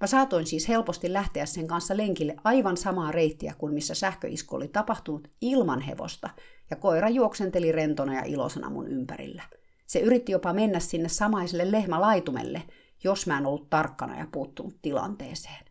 [0.00, 4.68] Mä saatoin siis helposti lähteä sen kanssa lenkille aivan samaa reittiä kuin missä sähköisku oli
[4.68, 6.30] tapahtunut ilman hevosta,
[6.70, 9.42] ja koira juoksenteli rentona ja ilosana mun ympärillä.
[9.86, 12.62] Se yritti jopa mennä sinne samaiselle lehmälaitumelle,
[13.04, 15.64] jos mä en ollut tarkkana ja puuttunut tilanteeseen.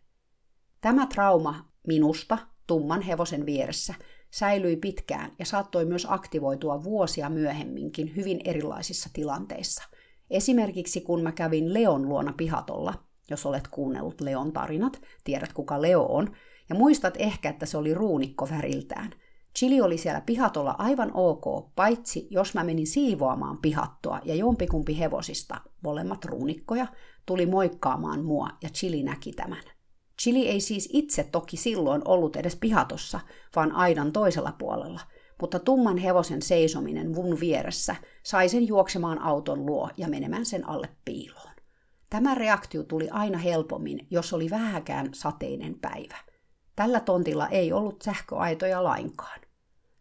[0.80, 3.94] Tämä trauma minusta, tumman hevosen vieressä,
[4.30, 9.82] säilyi pitkään ja saattoi myös aktivoitua vuosia myöhemminkin hyvin erilaisissa tilanteissa.
[10.30, 12.94] Esimerkiksi kun mä kävin Leon luona pihatolla–
[13.30, 16.32] jos olet kuunnellut Leon tarinat, tiedät kuka Leo on,
[16.68, 19.10] ja muistat ehkä, että se oli ruunikko väriltään.
[19.58, 25.60] Chili oli siellä pihatolla aivan ok, paitsi jos mä menin siivoamaan pihattoa ja jompikumpi hevosista,
[25.82, 26.86] molemmat ruunikkoja,
[27.26, 29.62] tuli moikkaamaan mua ja Chili näki tämän.
[30.22, 33.20] Chili ei siis itse toki silloin ollut edes pihatossa,
[33.56, 35.00] vaan aidan toisella puolella,
[35.40, 40.88] mutta tumman hevosen seisominen mun vieressä sai sen juoksemaan auton luo ja menemään sen alle
[41.04, 41.49] piiloon.
[42.10, 46.16] Tämä reaktio tuli aina helpommin, jos oli vähäkään sateinen päivä.
[46.76, 49.40] Tällä tontilla ei ollut sähköaitoja lainkaan.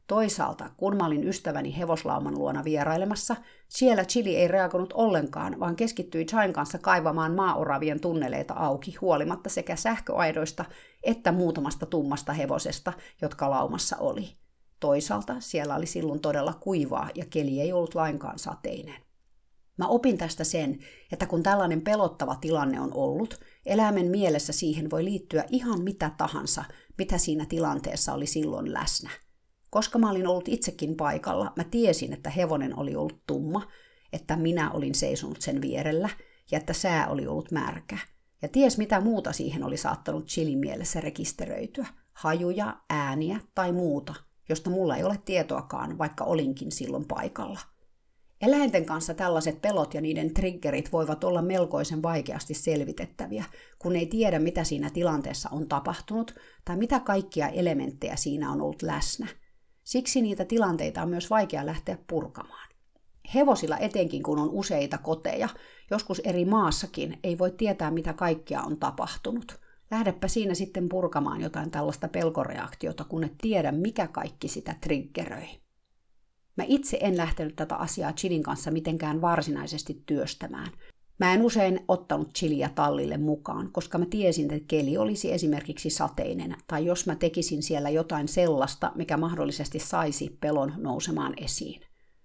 [0.07, 3.35] Toisaalta, kun mä olin ystäväni hevoslauman luona vierailemassa,
[3.67, 9.75] siellä Chili ei reagoinut ollenkaan, vaan keskittyi Chain kanssa kaivamaan maaoravien tunneleita auki huolimatta sekä
[9.75, 10.65] sähköaidoista
[11.03, 14.29] että muutamasta tummasta hevosesta, jotka laumassa oli.
[14.79, 19.08] Toisaalta siellä oli silloin todella kuivaa ja keli ei ollut lainkaan sateinen.
[19.79, 20.79] Mä opin tästä sen,
[21.11, 26.63] että kun tällainen pelottava tilanne on ollut, eläimen mielessä siihen voi liittyä ihan mitä tahansa,
[26.97, 29.09] mitä siinä tilanteessa oli silloin läsnä.
[29.69, 33.67] Koska mä olin ollut itsekin paikalla, mä tiesin, että hevonen oli ollut tumma,
[34.13, 36.09] että minä olin seisonut sen vierellä
[36.51, 37.97] ja että sää oli ollut märkä.
[38.41, 41.87] Ja ties mitä muuta siihen oli saattanut chilin mielessä rekisteröityä.
[42.13, 44.13] Hajuja, ääniä tai muuta,
[44.49, 47.59] josta mulla ei ole tietoakaan, vaikka olinkin silloin paikalla.
[48.41, 53.43] Eläinten kanssa tällaiset pelot ja niiden triggerit voivat olla melkoisen vaikeasti selvitettäviä,
[53.79, 56.35] kun ei tiedä, mitä siinä tilanteessa on tapahtunut
[56.65, 59.27] tai mitä kaikkia elementtejä siinä on ollut läsnä.
[59.83, 62.69] Siksi niitä tilanteita on myös vaikea lähteä purkamaan.
[63.35, 65.49] Hevosilla etenkin, kun on useita koteja,
[65.91, 69.59] joskus eri maassakin, ei voi tietää, mitä kaikkea on tapahtunut.
[69.91, 75.47] Lähdepä siinä sitten purkamaan jotain tällaista pelkoreaktiota, kun et tiedä, mikä kaikki sitä triggeröi.
[76.59, 80.71] Mä itse en lähtenyt tätä asiaa Chilin kanssa mitenkään varsinaisesti työstämään.
[81.19, 86.55] Mä en usein ottanut chiliä tallille mukaan, koska mä tiesin, että keli olisi esimerkiksi sateinen,
[86.67, 91.81] tai jos mä tekisin siellä jotain sellaista, mikä mahdollisesti saisi pelon nousemaan esiin.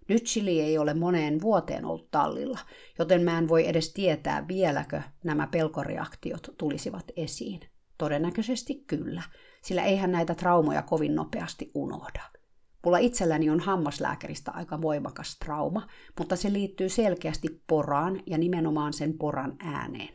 [0.09, 2.59] Nyt chili ei ole moneen vuoteen ollut tallilla,
[2.99, 7.61] joten mä en voi edes tietää vieläkö nämä pelkoreaktiot tulisivat esiin.
[7.99, 9.23] Todennäköisesti kyllä,
[9.63, 12.44] sillä eihän näitä traumoja kovin nopeasti unohda.
[12.85, 15.87] Mulla itselläni on hammaslääkäristä aika voimakas trauma,
[16.19, 20.15] mutta se liittyy selkeästi poraan ja nimenomaan sen poran ääneen.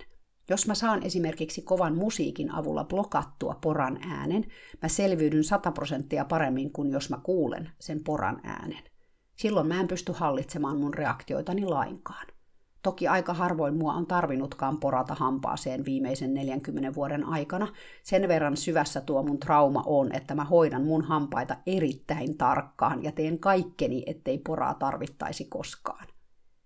[0.50, 4.46] Jos mä saan esimerkiksi kovan musiikin avulla blokattua poran äänen,
[4.82, 8.84] mä selviydyn 100 prosenttia paremmin kuin jos mä kuulen sen poran äänen.
[9.36, 12.28] Silloin mä en pysty hallitsemaan mun reaktioitani lainkaan.
[12.84, 17.68] Toki aika harvoin mua on tarvinnutkaan porata hampaaseen viimeisen 40 vuoden aikana.
[18.04, 23.12] Sen verran syvässä tuo mun trauma on, että mä hoidan mun hampaita erittäin tarkkaan ja
[23.12, 26.08] teen kaikkeni, ettei poraa tarvittaisi koskaan.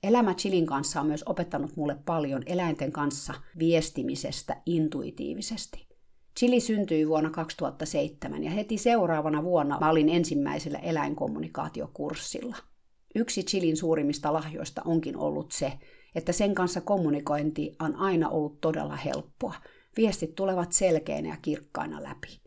[0.04, 5.88] Elämä Chilin kanssa on myös opettanut mulle paljon eläinten kanssa viestimisestä intuitiivisesti.
[6.40, 12.56] Chili syntyi vuonna 2007 ja heti seuraavana vuonna mä olin ensimmäisellä eläinkommunikaatiokurssilla.
[13.16, 15.74] Yksi Chilin suurimmista lahjoista onkin ollut se,
[16.16, 19.54] että sen kanssa kommunikointi on aina ollut todella helppoa.
[19.98, 22.40] Viestit tulevat selkeinä ja kirkkaina läpi.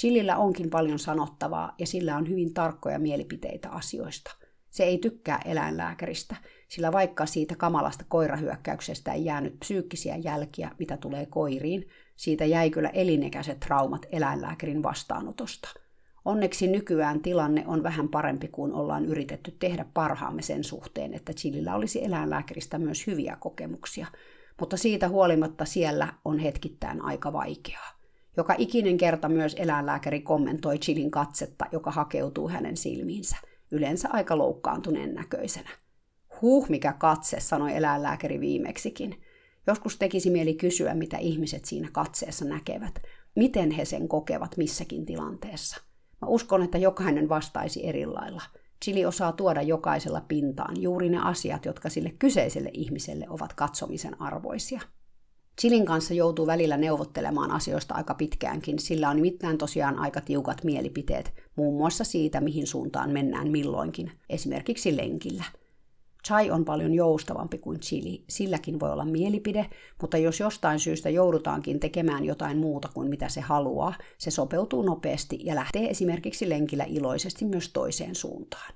[0.00, 4.36] Chilillä onkin paljon sanottavaa ja sillä on hyvin tarkkoja mielipiteitä asioista.
[4.70, 6.36] Se ei tykkää eläinlääkäristä,
[6.68, 12.88] sillä vaikka siitä kamalasta koirahyökkäyksestä ei jäänyt psyykkisiä jälkiä, mitä tulee koiriin, siitä jäi kyllä
[12.88, 15.68] elinekäiset traumat eläinlääkärin vastaanotosta–
[16.24, 21.74] Onneksi nykyään tilanne on vähän parempi, kuin ollaan yritetty tehdä parhaamme sen suhteen, että Chilillä
[21.74, 24.06] olisi eläinlääkäristä myös hyviä kokemuksia.
[24.60, 27.90] Mutta siitä huolimatta siellä on hetkittäin aika vaikeaa.
[28.36, 33.36] Joka ikinen kerta myös eläinlääkäri kommentoi Chilin katsetta, joka hakeutuu hänen silmiinsä,
[33.70, 35.70] yleensä aika loukkaantuneen näköisenä.
[36.40, 39.22] Huh, mikä katse, sanoi eläinlääkäri viimeksikin.
[39.66, 42.94] Joskus tekisi mieli kysyä, mitä ihmiset siinä katseessa näkevät,
[43.36, 45.80] miten he sen kokevat missäkin tilanteessa–
[46.20, 48.42] Mä uskon, että jokainen vastaisi eri lailla.
[48.84, 54.80] Chili osaa tuoda jokaisella pintaan juuri ne asiat, jotka sille kyseiselle ihmiselle ovat katsomisen arvoisia.
[55.60, 61.34] Chilin kanssa joutuu välillä neuvottelemaan asioista aika pitkäänkin, sillä on nimittäin tosiaan aika tiukat mielipiteet,
[61.56, 65.44] muun muassa siitä, mihin suuntaan mennään milloinkin, esimerkiksi lenkillä–
[66.26, 68.24] Chai on paljon joustavampi kuin chili.
[68.28, 69.70] Silläkin voi olla mielipide,
[70.00, 75.38] mutta jos jostain syystä joudutaankin tekemään jotain muuta kuin mitä se haluaa, se sopeutuu nopeasti
[75.42, 78.74] ja lähtee esimerkiksi lenkillä iloisesti myös toiseen suuntaan.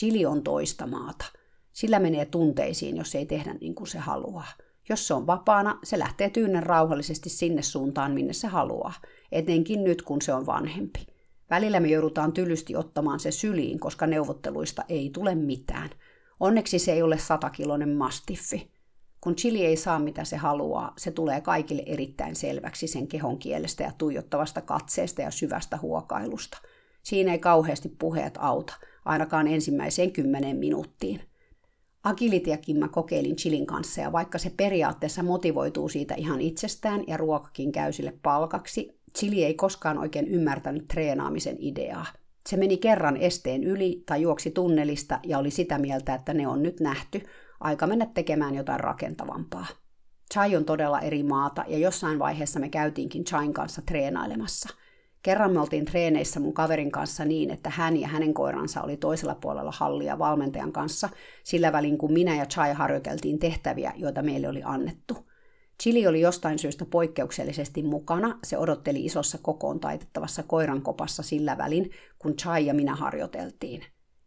[0.00, 1.24] Chili on toista maata.
[1.72, 4.48] Sillä menee tunteisiin, jos ei tehdä niin kuin se haluaa.
[4.88, 8.92] Jos se on vapaana, se lähtee tyynnen rauhallisesti sinne suuntaan, minne se haluaa,
[9.32, 11.06] etenkin nyt kun se on vanhempi.
[11.50, 15.90] Välillä me joudutaan tylysti ottamaan se syliin, koska neuvotteluista ei tule mitään–
[16.40, 18.70] Onneksi se ei ole satakiloinen mastiffi.
[19.20, 23.82] Kun chili ei saa mitä se haluaa, se tulee kaikille erittäin selväksi sen kehon kielestä
[23.82, 26.58] ja tuijottavasta katseesta ja syvästä huokailusta.
[27.02, 28.74] Siinä ei kauheasti puheet auta,
[29.04, 31.20] ainakaan ensimmäiseen kymmeneen minuuttiin.
[32.04, 37.72] Agilitiakin mä kokeilin chilin kanssa ja vaikka se periaatteessa motivoituu siitä ihan itsestään ja ruokakin
[37.72, 42.06] käy sille palkaksi, chili ei koskaan oikein ymmärtänyt treenaamisen ideaa.
[42.48, 46.62] Se meni kerran esteen yli tai juoksi tunnelista ja oli sitä mieltä, että ne on
[46.62, 47.22] nyt nähty,
[47.60, 49.66] aika mennä tekemään jotain rakentavampaa.
[50.32, 54.68] Chai on todella eri maata ja jossain vaiheessa me käytiinkin Chain kanssa treenailemassa.
[55.22, 59.34] Kerran me oltiin treeneissä mun kaverin kanssa niin, että hän ja hänen koiransa oli toisella
[59.34, 61.08] puolella hallia valmentajan kanssa,
[61.44, 65.33] sillä välin kun minä ja Chai harjoiteltiin tehtäviä, joita meille oli annettu.
[65.82, 68.38] Chili oli jostain syystä poikkeuksellisesti mukana.
[68.44, 73.82] Se odotteli isossa kokoon taitettavassa koirankopassa sillä välin, kun Chai ja minä harjoiteltiin.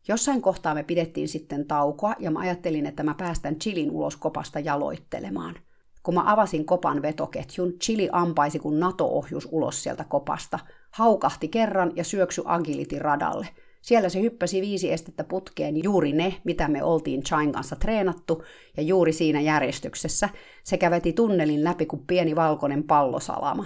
[0.08, 4.60] Jossain kohtaa me pidettiin sitten taukoa ja mä ajattelin, että mä päästän Chilin ulos kopasta
[4.60, 5.56] jaloittelemaan.
[6.04, 10.60] Kun mä avasin kopan vetoketjun, Chili ampaisi kun NATO-ohjus ulos sieltä kopasta,
[10.92, 13.48] haukahti kerran ja syöksy agility radalle–
[13.88, 18.44] siellä se hyppäsi viisi estettä putkeen, juuri ne, mitä me oltiin Chain kanssa treenattu,
[18.78, 20.30] ja juuri siinä järjestyksessä
[20.64, 23.66] sekä veti tunnelin läpi kuin pieni valkoinen pallosalama.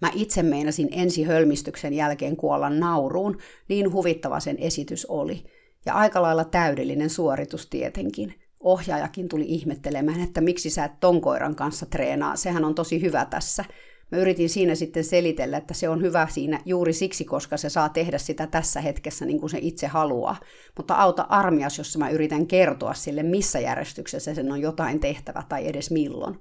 [0.00, 3.38] Mä itse meinasin ensi hölmistyksen jälkeen kuolla nauruun,
[3.68, 5.44] niin huvittava sen esitys oli.
[5.86, 8.34] Ja aika lailla täydellinen suoritus tietenkin.
[8.60, 13.24] Ohjaajakin tuli ihmettelemään, että miksi sä et ton koiran kanssa treenaa, sehän on tosi hyvä
[13.24, 13.64] tässä–
[14.12, 17.88] Mä yritin siinä sitten selitellä, että se on hyvä siinä juuri siksi, koska se saa
[17.88, 20.36] tehdä sitä tässä hetkessä niin kuin se itse haluaa.
[20.76, 25.68] Mutta auta armias, jos mä yritän kertoa sille, missä järjestyksessä sen on jotain tehtävä tai
[25.68, 26.38] edes milloin.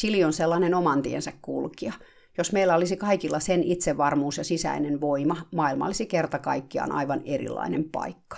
[0.00, 1.92] Chili on sellainen oman tiensä kulkija.
[2.38, 7.84] Jos meillä olisi kaikilla sen itsevarmuus ja sisäinen voima, maailma olisi kerta kaikkiaan aivan erilainen
[7.92, 8.36] paikka.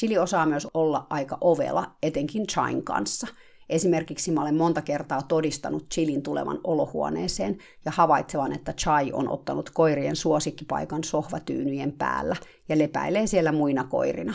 [0.00, 3.26] Chili osaa myös olla aika ovela, etenkin Chain kanssa–
[3.72, 9.70] Esimerkiksi mä olen monta kertaa todistanut Chilin tulevan olohuoneeseen ja havaitsevan, että Chai on ottanut
[9.70, 12.36] koirien suosikkipaikan sohvatyynyjen päällä
[12.68, 14.34] ja lepäilee siellä muina koirina.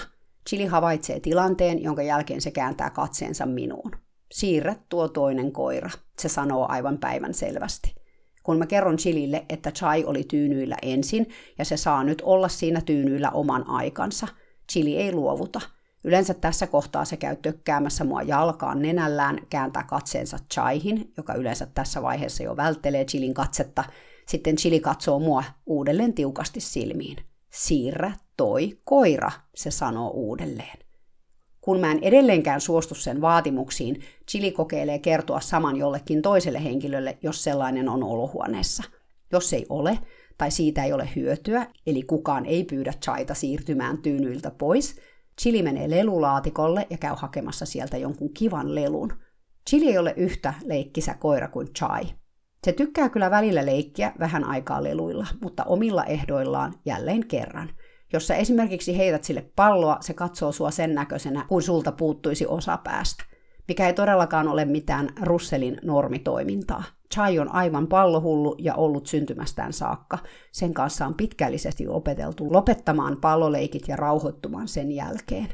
[0.49, 3.91] Chili havaitsee tilanteen, jonka jälkeen se kääntää katseensa minuun.
[4.31, 7.95] Siirrä tuo toinen koira, se sanoo aivan päivän selvästi.
[8.43, 12.81] Kun mä kerron Chilille, että Chai oli tyynyillä ensin ja se saa nyt olla siinä
[12.81, 14.27] tyynyillä oman aikansa,
[14.71, 15.61] Chili ei luovuta–
[16.07, 22.01] Yleensä tässä kohtaa se käy tökkäämässä mua jalkaan nenällään, kääntää katseensa Chaihin, joka yleensä tässä
[22.01, 23.83] vaiheessa jo välttelee Chilin katsetta.
[24.27, 27.17] Sitten Chili katsoo mua uudelleen tiukasti silmiin.
[27.49, 30.77] Siirrä toi koira, se sanoo uudelleen.
[31.61, 37.43] Kun mä en edelleenkään suostu sen vaatimuksiin, Chili kokeilee kertoa saman jollekin toiselle henkilölle, jos
[37.43, 38.83] sellainen on olohuoneessa.
[39.31, 39.99] Jos ei ole,
[40.37, 44.95] tai siitä ei ole hyötyä, eli kukaan ei pyydä Chaita siirtymään tyynyiltä pois,
[45.41, 49.13] Chili menee lelulaatikolle ja käy hakemassa sieltä jonkun kivan lelun.
[49.69, 52.03] Chili ei ole yhtä leikkisä koira kuin Chai.
[52.63, 57.69] Se tykkää kyllä välillä leikkiä vähän aikaa leluilla, mutta omilla ehdoillaan jälleen kerran.
[58.13, 62.77] Jos sä esimerkiksi heität sille palloa, se katsoo sua sen näköisenä, kuin sulta puuttuisi osa
[62.77, 63.23] päästä
[63.67, 66.83] mikä ei todellakaan ole mitään Russelin normitoimintaa.
[67.13, 70.17] Chai on aivan pallohullu ja ollut syntymästään saakka.
[70.51, 75.47] Sen kanssa on pitkällisesti opeteltu lopettamaan palloleikit ja rauhoittumaan sen jälkeen.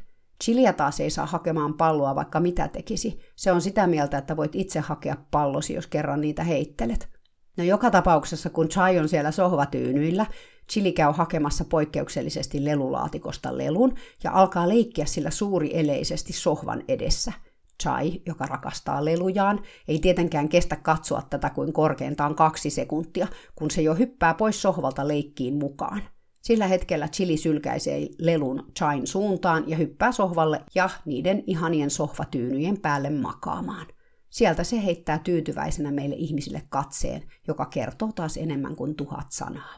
[0.44, 3.20] Chilia taas ei saa hakemaan palloa vaikka mitä tekisi.
[3.36, 7.10] Se on sitä mieltä, että voit itse hakea pallosi, jos kerran niitä heittelet.
[7.58, 10.26] No joka tapauksessa, kun Chai on siellä sohvatyynyillä,
[10.72, 13.94] Chili käy hakemassa poikkeuksellisesti lelulaatikosta lelun
[14.24, 17.32] ja alkaa leikkiä sillä suuri eleisesti sohvan edessä–
[17.84, 23.82] Chai, joka rakastaa lelujaan, ei tietenkään kestä katsoa tätä kuin korkeintaan kaksi sekuntia, kun se
[23.82, 26.02] jo hyppää pois sohvalta leikkiin mukaan.
[26.42, 33.10] Sillä hetkellä Chili sylkäisee lelun Chain suuntaan ja hyppää sohvalle ja niiden ihanien sohvatyynyjen päälle
[33.10, 33.88] makaamaan.
[34.30, 39.74] Sieltä se heittää tyytyväisenä meille ihmisille katseen, joka kertoo taas enemmän kuin tuhat sanaa.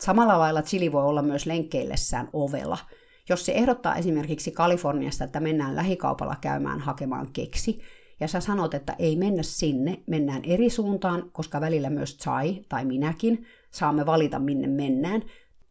[0.00, 2.78] Samalla lailla Chili voi olla myös lenkkeillessään ovela–
[3.28, 7.80] jos se ehdottaa esimerkiksi Kaliforniasta, että mennään lähikaupalla käymään hakemaan keksi,
[8.20, 12.84] ja sä sanot, että ei mennä sinne, mennään eri suuntaan, koska välillä myös Chai tai
[12.84, 15.22] minäkin saamme valita minne mennään,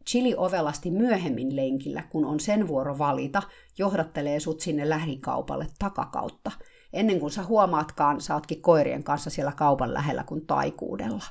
[0.05, 3.43] Chili ovelasti myöhemmin lenkillä, kun on sen vuoro valita,
[3.77, 6.51] johdattelee sut sinne lähikaupalle takakautta.
[6.93, 11.23] Ennen kuin sä huomaatkaan, saatkin koirien kanssa siellä kaupan lähellä kuin taikuudella.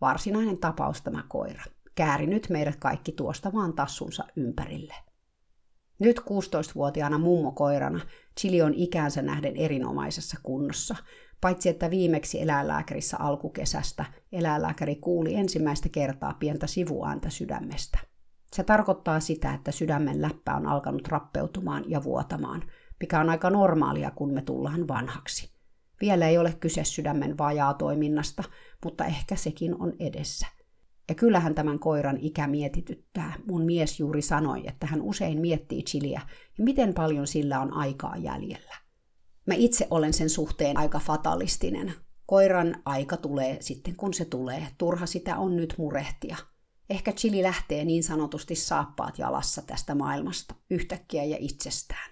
[0.00, 1.62] Varsinainen tapaus tämä koira.
[1.94, 4.94] Kääri nyt meidät kaikki tuosta vaan tassunsa ympärille.
[6.00, 8.00] Nyt 16-vuotiaana mummokoirana
[8.40, 10.96] Chili on ikäänsä nähden erinomaisessa kunnossa,
[11.40, 17.98] paitsi että viimeksi eläinlääkärissä alkukesästä eläinlääkäri kuuli ensimmäistä kertaa pientä sivuääntä sydämestä.
[18.52, 22.62] Se tarkoittaa sitä, että sydämen läppä on alkanut rappeutumaan ja vuotamaan,
[23.00, 25.50] mikä on aika normaalia, kun me tullaan vanhaksi.
[26.00, 28.44] Vielä ei ole kyse sydämen vajaa toiminnasta,
[28.84, 30.46] mutta ehkä sekin on edessä–
[31.10, 33.34] ja kyllähän tämän koiran ikä mietityttää.
[33.46, 36.20] Mun mies juuri sanoi, että hän usein miettii chiliä
[36.58, 38.74] ja miten paljon sillä on aikaa jäljellä.
[39.46, 41.94] Mä itse olen sen suhteen aika fatalistinen.
[42.26, 44.66] Koiran aika tulee sitten kun se tulee.
[44.78, 46.36] Turha sitä on nyt murehtia.
[46.90, 52.10] Ehkä chili lähtee niin sanotusti saappaat jalassa tästä maailmasta yhtäkkiä ja itsestään.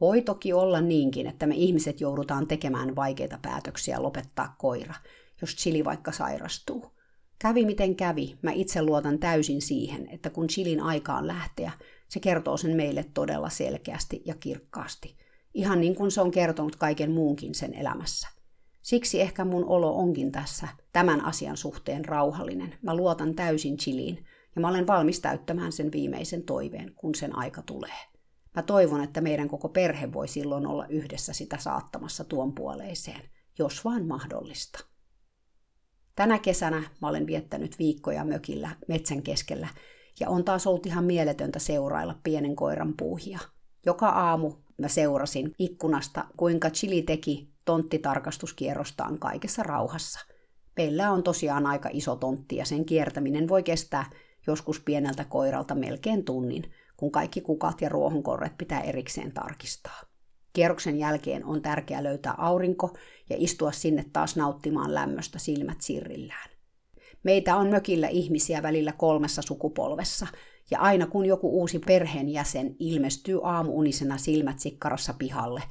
[0.00, 4.94] Voi toki olla niinkin, että me ihmiset joudutaan tekemään vaikeita päätöksiä lopettaa koira,
[5.40, 6.93] jos chili vaikka sairastuu.
[7.44, 11.72] Kävi miten kävi, mä itse luotan täysin siihen, että kun chilin aikaan lähteä,
[12.08, 15.16] se kertoo sen meille todella selkeästi ja kirkkaasti.
[15.54, 18.28] Ihan niin kuin se on kertonut kaiken muunkin sen elämässä.
[18.82, 22.74] Siksi ehkä mun olo onkin tässä tämän asian suhteen rauhallinen.
[22.82, 24.24] Mä luotan täysin Chiliin
[24.54, 27.98] ja mä olen valmis täyttämään sen viimeisen toiveen, kun sen aika tulee.
[28.54, 33.22] Mä toivon, että meidän koko perhe voi silloin olla yhdessä sitä saattamassa tuon puoleiseen,
[33.58, 34.93] jos vaan mahdollista.
[36.16, 39.68] Tänä kesänä mä olen viettänyt viikkoja mökillä metsän keskellä
[40.20, 43.38] ja on taas ollut ihan mieletöntä seurailla pienen koiran puuhia.
[43.86, 50.20] Joka aamu mä seurasin ikkunasta, kuinka Chili teki tonttitarkastuskierrostaan kaikessa rauhassa.
[50.76, 54.10] Meillä on tosiaan aika iso tontti ja sen kiertäminen voi kestää
[54.46, 60.13] joskus pieneltä koiralta melkein tunnin, kun kaikki kukat ja ruohonkorret pitää erikseen tarkistaa.
[60.54, 62.96] Kierroksen jälkeen on tärkeää löytää aurinko
[63.30, 66.50] ja istua sinne taas nauttimaan lämmöstä silmät sirrillään.
[67.22, 70.26] Meitä on mökillä ihmisiä välillä kolmessa sukupolvessa,
[70.70, 75.62] ja aina kun joku uusi perheenjäsen ilmestyy aamuunisena silmät sikkarassa pihalle,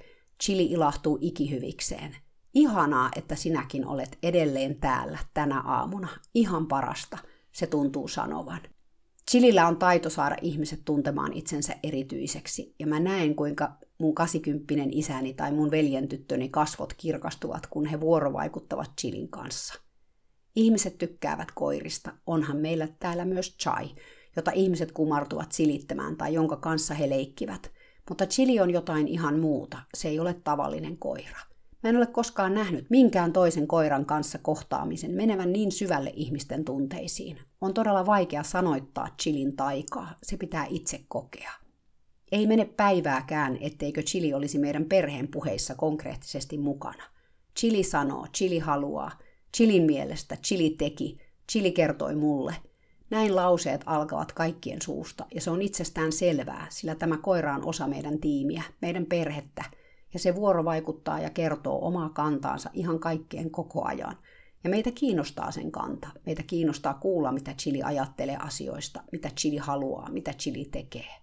[0.43, 2.15] Chili ilahtuu ikihyvikseen.
[2.53, 6.07] Ihanaa, että sinäkin olet edelleen täällä tänä aamuna.
[6.34, 7.17] Ihan parasta,
[7.51, 8.61] se tuntuu sanovan.
[9.31, 15.34] Chilillä on taito saada ihmiset tuntemaan itsensä erityiseksi, ja mä näen, kuinka mun kasikymppinen isäni
[15.34, 19.74] tai mun veljen tyttöni kasvot kirkastuvat, kun he vuorovaikuttavat Chilin kanssa.
[20.56, 23.89] Ihmiset tykkäävät koirista, onhan meillä täällä myös Chai,
[24.36, 27.72] jota ihmiset kumartuvat silittämään tai jonka kanssa he leikkivät.
[28.10, 31.39] Mutta Chili on jotain ihan muuta, se ei ole tavallinen koira.
[31.84, 37.38] Mä en ole koskaan nähnyt minkään toisen koiran kanssa kohtaamisen menevän niin syvälle ihmisten tunteisiin.
[37.62, 41.62] On todella vaikea sanoittaa Chilin taikaa, se pitää itse kokea.
[42.34, 47.03] Ei mene päivääkään, etteikö Chili olisi meidän perheen puheissa konkreettisesti mukana.
[47.59, 49.11] Chili sanoo, Chili haluaa,
[49.57, 51.17] Chilin mielestä, Chili teki,
[51.51, 52.55] Chili kertoi mulle.
[53.09, 57.88] Näin lauseet alkavat kaikkien suusta, ja se on itsestään selvää, sillä tämä koira on osa
[57.88, 59.63] meidän tiimiä, meidän perhettä,
[60.13, 64.17] ja se vuorovaikuttaa ja kertoo omaa kantaansa ihan kaikkien koko ajan.
[64.63, 66.07] Ja meitä kiinnostaa sen kanta.
[66.25, 71.22] Meitä kiinnostaa kuulla, mitä Chili ajattelee asioista, mitä Chili haluaa, mitä Chili tekee.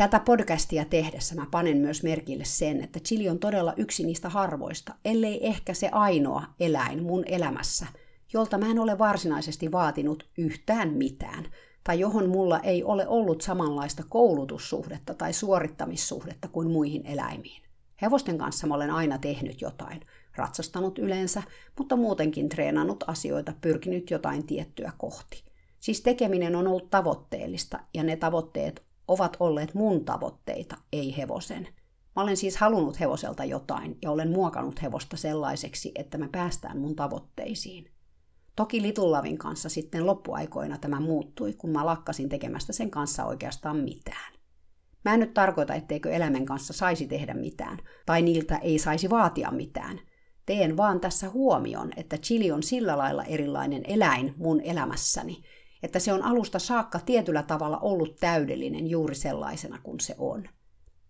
[0.00, 4.94] Tätä podcastia tehdessä mä panen myös merkille sen, että Chili on todella yksi niistä harvoista,
[5.04, 7.86] ellei ehkä se ainoa eläin mun elämässä,
[8.32, 11.44] jolta mä en ole varsinaisesti vaatinut yhtään mitään,
[11.84, 17.62] tai johon mulla ei ole ollut samanlaista koulutussuhdetta tai suorittamissuhdetta kuin muihin eläimiin.
[18.02, 20.00] Hevosten kanssa mä olen aina tehnyt jotain,
[20.36, 21.42] ratsastanut yleensä,
[21.78, 25.44] mutta muutenkin treenannut asioita, pyrkinyt jotain tiettyä kohti.
[25.80, 31.68] Siis tekeminen on ollut tavoitteellista, ja ne tavoitteet ovat olleet mun tavoitteita, ei hevosen.
[32.16, 36.96] Mä olen siis halunnut hevoselta jotain ja olen muokannut hevosta sellaiseksi, että me päästään mun
[36.96, 37.90] tavoitteisiin.
[38.56, 44.32] Toki Litullavin kanssa sitten loppuaikoina tämä muuttui, kun mä lakkasin tekemästä sen kanssa oikeastaan mitään.
[45.04, 49.50] Mä en nyt tarkoita, etteikö eläimen kanssa saisi tehdä mitään, tai niiltä ei saisi vaatia
[49.50, 50.00] mitään.
[50.46, 55.42] Teen vaan tässä huomion, että chili on sillä lailla erilainen eläin mun elämässäni,
[55.82, 60.48] että se on alusta saakka tietyllä tavalla ollut täydellinen juuri sellaisena kuin se on.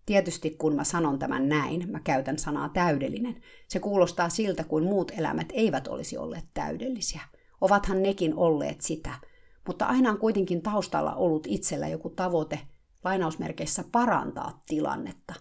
[0.05, 3.41] Tietysti kun mä sanon tämän näin, mä käytän sanaa täydellinen.
[3.67, 7.21] Se kuulostaa siltä, kuin muut elämät eivät olisi olleet täydellisiä.
[7.61, 9.13] Ovathan nekin olleet sitä,
[9.67, 12.59] mutta aina on kuitenkin taustalla ollut itsellä joku tavoite,
[13.03, 15.33] lainausmerkeissä parantaa tilannetta,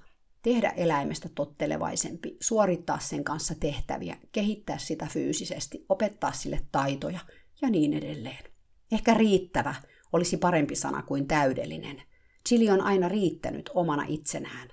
[0.43, 7.21] tehdä eläimestä tottelevaisempi, suorittaa sen kanssa tehtäviä, kehittää sitä fyysisesti, opettaa sille taitoja
[7.63, 8.50] ja niin edelleen.
[8.93, 9.75] Ehkä riittävä
[10.13, 12.03] olisi parempi sana kuin täydellinen.
[12.49, 14.69] Chili on aina riittänyt omana itsenään.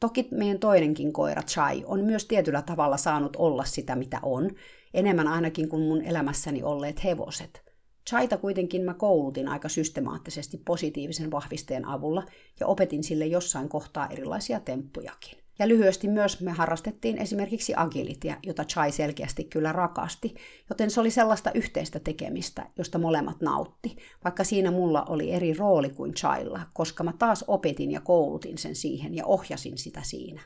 [0.00, 4.50] Toki meidän toinenkin koira Chai on myös tietyllä tavalla saanut olla sitä, mitä on,
[4.94, 7.64] enemmän ainakin kuin mun elämässäni olleet hevoset.
[8.08, 12.26] Chaita kuitenkin mä koulutin aika systemaattisesti positiivisen vahvisteen avulla
[12.60, 15.43] ja opetin sille jossain kohtaa erilaisia temppujakin.
[15.58, 20.34] Ja lyhyesti myös me harrastettiin esimerkiksi agilitia, jota Chai selkeästi kyllä rakasti,
[20.70, 25.90] joten se oli sellaista yhteistä tekemistä, josta molemmat nautti, vaikka siinä mulla oli eri rooli
[25.90, 30.42] kuin Chailla, koska mä taas opetin ja koulutin sen siihen ja ohjasin sitä siinä.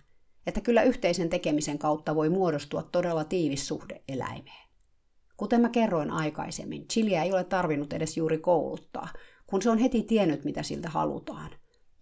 [0.46, 4.68] Että kyllä yhteisen tekemisen kautta voi muodostua todella tiivis suhde eläimeen.
[5.36, 9.08] Kuten mä kerroin aikaisemmin, Chiliä ei ole tarvinnut edes juuri kouluttaa,
[9.46, 11.50] kun se on heti tiennyt, mitä siltä halutaan.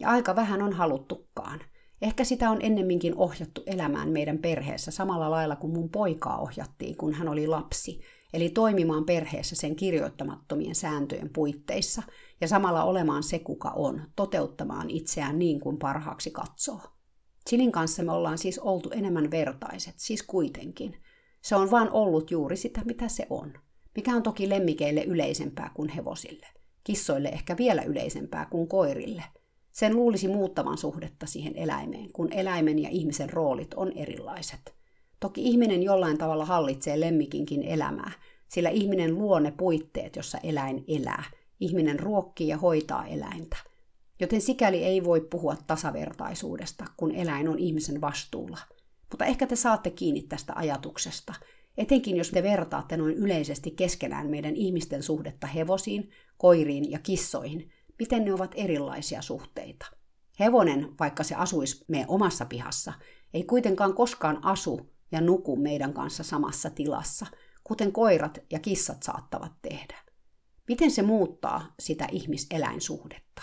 [0.01, 1.61] Ja aika vähän on haluttukaan–
[2.03, 7.15] Ehkä sitä on ennemminkin ohjattu elämään meidän perheessä samalla lailla kuin mun poikaa ohjattiin, kun
[7.15, 8.01] hän oli lapsi,
[8.33, 12.03] eli toimimaan perheessä sen kirjoittamattomien sääntöjen puitteissa
[12.41, 16.81] ja samalla olemaan se, kuka on, toteuttamaan itseään niin kuin parhaaksi katsoo.
[17.49, 21.03] Chilin kanssa me ollaan siis oltu enemmän vertaiset, siis kuitenkin.
[21.43, 23.53] Se on vaan ollut juuri sitä, mitä se on.
[23.97, 26.47] Mikä on toki lemmikeille yleisempää kuin hevosille.
[26.85, 29.25] Kissoille ehkä vielä yleisempää kuin koirille–
[29.77, 34.75] sen luulisi muuttavan suhdetta siihen eläimeen, kun eläimen ja ihmisen roolit on erilaiset.
[35.21, 38.13] Toki ihminen jollain tavalla hallitsee lemmikinkin elämää,
[38.49, 41.25] sillä ihminen luo ne puitteet, jossa eläin elää.
[41.61, 43.57] Ihminen ruokkii ja hoitaa eläintä.
[44.21, 48.59] Joten sikäli ei voi puhua tasavertaisuudesta, kun eläin on ihmisen vastuulla.
[49.11, 51.35] Mutta ehkä te saatte kiinni tästä ajatuksesta,
[51.79, 58.25] etenkin jos te vertaatte noin yleisesti keskenään meidän ihmisten suhdetta hevosiin, koiriin ja kissoihin, miten
[58.25, 59.87] ne ovat erilaisia suhteita.
[60.41, 62.93] Hevonen, vaikka se asuisi meidän omassa pihassa,
[63.35, 67.27] ei kuitenkaan koskaan asu ja nuku meidän kanssa samassa tilassa,
[67.65, 69.97] kuten koirat ja kissat saattavat tehdä.
[70.69, 73.43] Miten se muuttaa sitä ihmiseläinsuhdetta?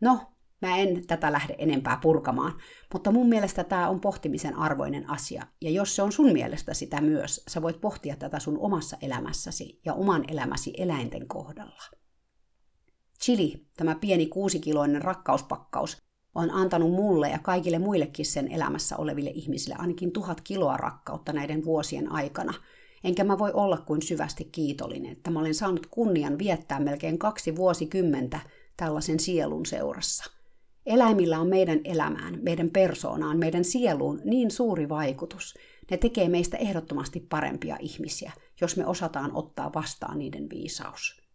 [0.00, 0.20] No,
[0.62, 2.52] mä en tätä lähde enempää purkamaan,
[2.92, 5.46] mutta mun mielestä tämä on pohtimisen arvoinen asia.
[5.60, 9.80] Ja jos se on sun mielestä sitä myös, sä voit pohtia tätä sun omassa elämässäsi
[9.84, 11.97] ja oman elämäsi eläinten kohdalla.
[13.22, 15.96] Chili, tämä pieni kuusikiloinen rakkauspakkaus,
[16.34, 21.64] on antanut mulle ja kaikille muillekin sen elämässä oleville ihmisille ainakin tuhat kiloa rakkautta näiden
[21.64, 22.54] vuosien aikana.
[23.04, 27.56] Enkä mä voi olla kuin syvästi kiitollinen, että mä olen saanut kunnian viettää melkein kaksi
[27.56, 28.40] vuosikymmentä
[28.76, 30.32] tällaisen sielun seurassa.
[30.86, 35.54] Eläimillä on meidän elämään, meidän persoonaan, meidän sieluun niin suuri vaikutus.
[35.90, 41.27] Ne tekee meistä ehdottomasti parempia ihmisiä, jos me osataan ottaa vastaan niiden viisaus.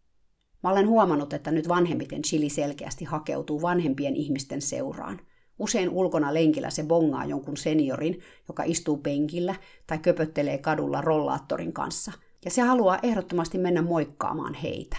[0.64, 5.20] Mä olen huomannut, että nyt vanhemmiten Chili selkeästi hakeutuu vanhempien ihmisten seuraan.
[5.60, 9.56] Usein ulkona lenkillä se bongaa jonkun seniorin, joka istuu penkillä
[9.88, 12.12] tai köpöttelee kadulla rollaattorin kanssa.
[12.46, 14.98] Ja se haluaa ehdottomasti mennä moikkaamaan heitä.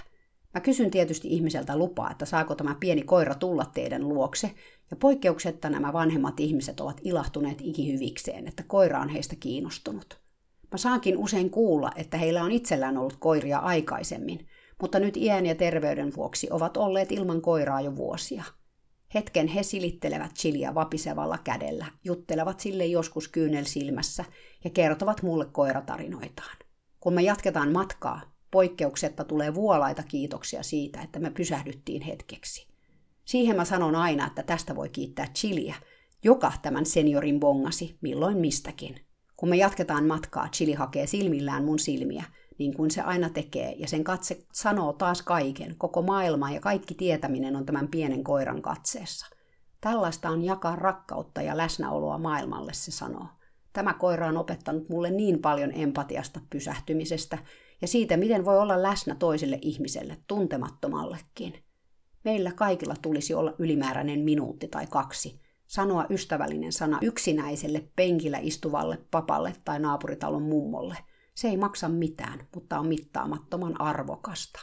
[0.55, 4.51] Mä kysyn tietysti ihmiseltä lupaa, että saako tämä pieni koira tulla teidän luokse,
[4.91, 10.21] ja poikkeuksetta nämä vanhemmat ihmiset ovat ilahtuneet ikihyvikseen, että koira on heistä kiinnostunut.
[10.73, 14.47] Mä saankin usein kuulla, että heillä on itsellään ollut koiria aikaisemmin,
[14.85, 18.45] mutta nyt iän ja terveyden vuoksi ovat olleet ilman koiraa jo vuosia.
[19.15, 24.25] Hetken he silittelevät Chilia vapisevalla kädellä, juttelevat sille joskus kyynel silmässä
[24.65, 26.57] ja kertovat mulle koiratarinoitaan.
[27.01, 28.21] Kun me jatketaan matkaa,
[28.51, 32.67] poikkeuksetta tulee vuolaita kiitoksia siitä, että me pysähdyttiin hetkeksi.
[33.25, 35.75] Siihen mä sanon aina, että tästä voi kiittää Chiliä,
[36.25, 39.01] joka tämän seniorin bongasi milloin mistäkin.
[39.37, 42.25] Kun me jatketaan matkaa, Chili hakee silmillään mun silmiä–
[42.59, 46.95] niin kuin se aina tekee, ja sen katse sanoo taas kaiken, koko maailma ja kaikki
[46.95, 49.27] tietäminen on tämän pienen koiran katseessa.
[49.81, 53.27] Tällaista on jakaa rakkautta ja läsnäoloa maailmalle, se sanoo.
[53.73, 57.39] Tämä koira on opettanut mulle niin paljon empatiasta, pysähtymisestä
[57.81, 61.65] ja siitä, miten voi olla läsnä toiselle ihmiselle, tuntemattomallekin.
[62.25, 69.53] Meillä kaikilla tulisi olla ylimääräinen minuutti tai kaksi, sanoa ystävällinen sana yksinäiselle penkillä istuvalle papalle
[69.65, 70.97] tai naapuritalon mummolle–
[71.35, 74.61] se ei maksa mitään, mutta on mittaamattoman arvokasta.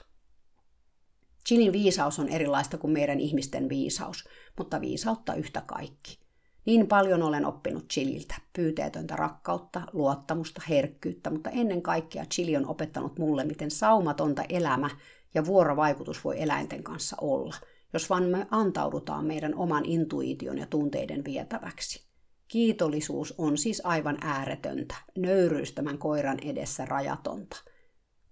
[1.47, 6.19] Chilin viisaus on erilaista kuin meidän ihmisten viisaus, mutta viisautta yhtä kaikki.
[6.65, 13.19] Niin paljon olen oppinut Chililtä, pyyteetöntä rakkautta, luottamusta, herkkyyttä, mutta ennen kaikkea Chili on opettanut
[13.19, 14.89] mulle, miten saumatonta elämä
[15.33, 17.55] ja vuorovaikutus voi eläinten kanssa olla,
[17.93, 22.10] jos vaan me antaudutaan meidän oman intuition ja tunteiden vietäväksi.
[22.51, 27.57] Kiitollisuus on siis aivan ääretöntä, nöyryys tämän koiran edessä rajatonta.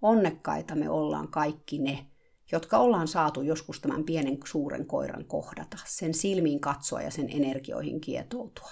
[0.02, 2.06] Onnekkaita me ollaan kaikki ne,
[2.52, 8.00] jotka ollaan saatu joskus tämän pienen suuren koiran kohdata, sen silmiin katsoa ja sen energioihin
[8.00, 8.70] kietoutua.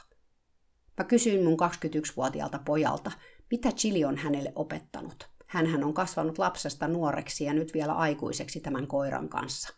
[0.98, 3.10] Mä kysyin mun 21-vuotiaalta pojalta,
[3.50, 5.28] mitä Chili on hänelle opettanut.
[5.46, 9.74] Hänhän on kasvanut lapsesta nuoreksi ja nyt vielä aikuiseksi tämän koiran kanssa.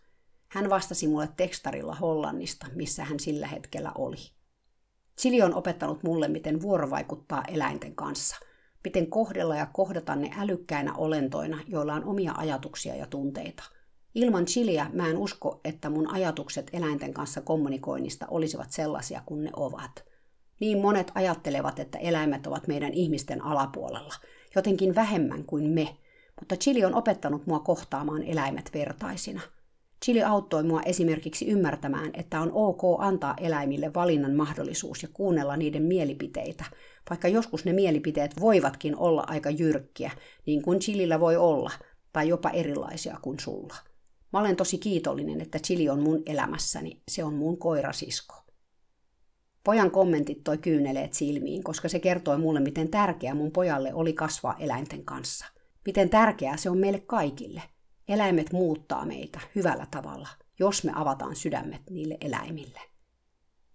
[0.48, 4.39] Hän vastasi mulle tekstarilla Hollannista, missä hän sillä hetkellä oli.
[5.20, 8.36] Chili on opettanut mulle, miten vuorovaikuttaa eläinten kanssa,
[8.84, 13.62] miten kohdella ja kohdata ne älykkäinä olentoina, joilla on omia ajatuksia ja tunteita.
[14.14, 19.50] Ilman Chiliä mä en usko, että mun ajatukset eläinten kanssa kommunikoinnista olisivat sellaisia kuin ne
[19.56, 20.04] ovat.
[20.60, 24.14] Niin monet ajattelevat, että eläimet ovat meidän ihmisten alapuolella,
[24.54, 25.96] jotenkin vähemmän kuin me,
[26.40, 29.40] mutta Chili on opettanut mua kohtaamaan eläimet vertaisina–
[30.04, 35.82] Chili auttoi mua esimerkiksi ymmärtämään, että on ok antaa eläimille valinnan mahdollisuus ja kuunnella niiden
[35.82, 36.64] mielipiteitä,
[37.10, 40.10] vaikka joskus ne mielipiteet voivatkin olla aika jyrkkiä,
[40.46, 41.70] niin kuin Chilillä voi olla,
[42.12, 43.74] tai jopa erilaisia kuin sulla.
[44.32, 48.34] Mä olen tosi kiitollinen, että Chili on mun elämässäni, se on mun koirasisko.
[49.64, 54.56] Pojan kommentit toi kyyneleet silmiin, koska se kertoi mulle, miten tärkeää mun pojalle oli kasvaa
[54.58, 55.46] eläinten kanssa.
[55.86, 57.62] Miten tärkeää se on meille kaikille–
[58.10, 60.28] Eläimet muuttaa meitä hyvällä tavalla,
[60.58, 62.80] jos me avataan sydämet niille eläimille.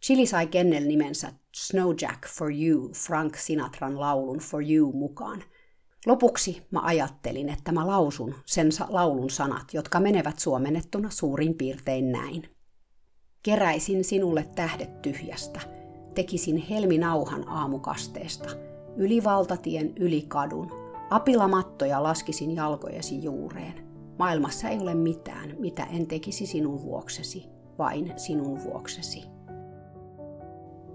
[0.01, 5.43] Chili sai kennel nimensä Snowjack for You Frank Sinatran laulun For You mukaan.
[6.05, 12.49] Lopuksi mä ajattelin, että mä lausun sen laulun sanat, jotka menevät suomennettuna suurin piirtein näin.
[13.43, 15.59] Keräisin sinulle tähdet tyhjästä,
[16.15, 18.49] tekisin helminauhan aamukasteesta,
[18.97, 20.71] Yli valtatien, yli kadun.
[21.09, 23.84] Apilamattoja laskisin jalkojesi juureen.
[24.19, 27.45] Maailmassa ei ole mitään, mitä en tekisi sinun vuoksesi,
[27.77, 29.23] vain sinun vuoksesi.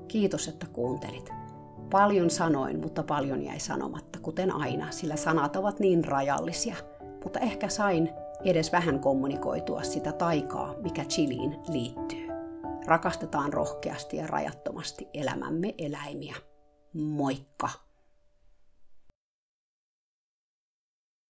[0.08, 1.30] Kiitos, että kuuntelit.
[1.90, 6.76] Paljon sanoin, mutta paljon jäi sanomatta, kuten aina, sillä sanat ovat niin rajallisia.
[7.24, 8.10] Mutta ehkä sain
[8.44, 12.28] edes vähän kommunikoitua sitä taikaa, mikä chiliin liittyy.
[12.86, 16.36] Rakastetaan rohkeasti ja rajattomasti elämämme eläimiä.
[16.92, 17.89] Moikka!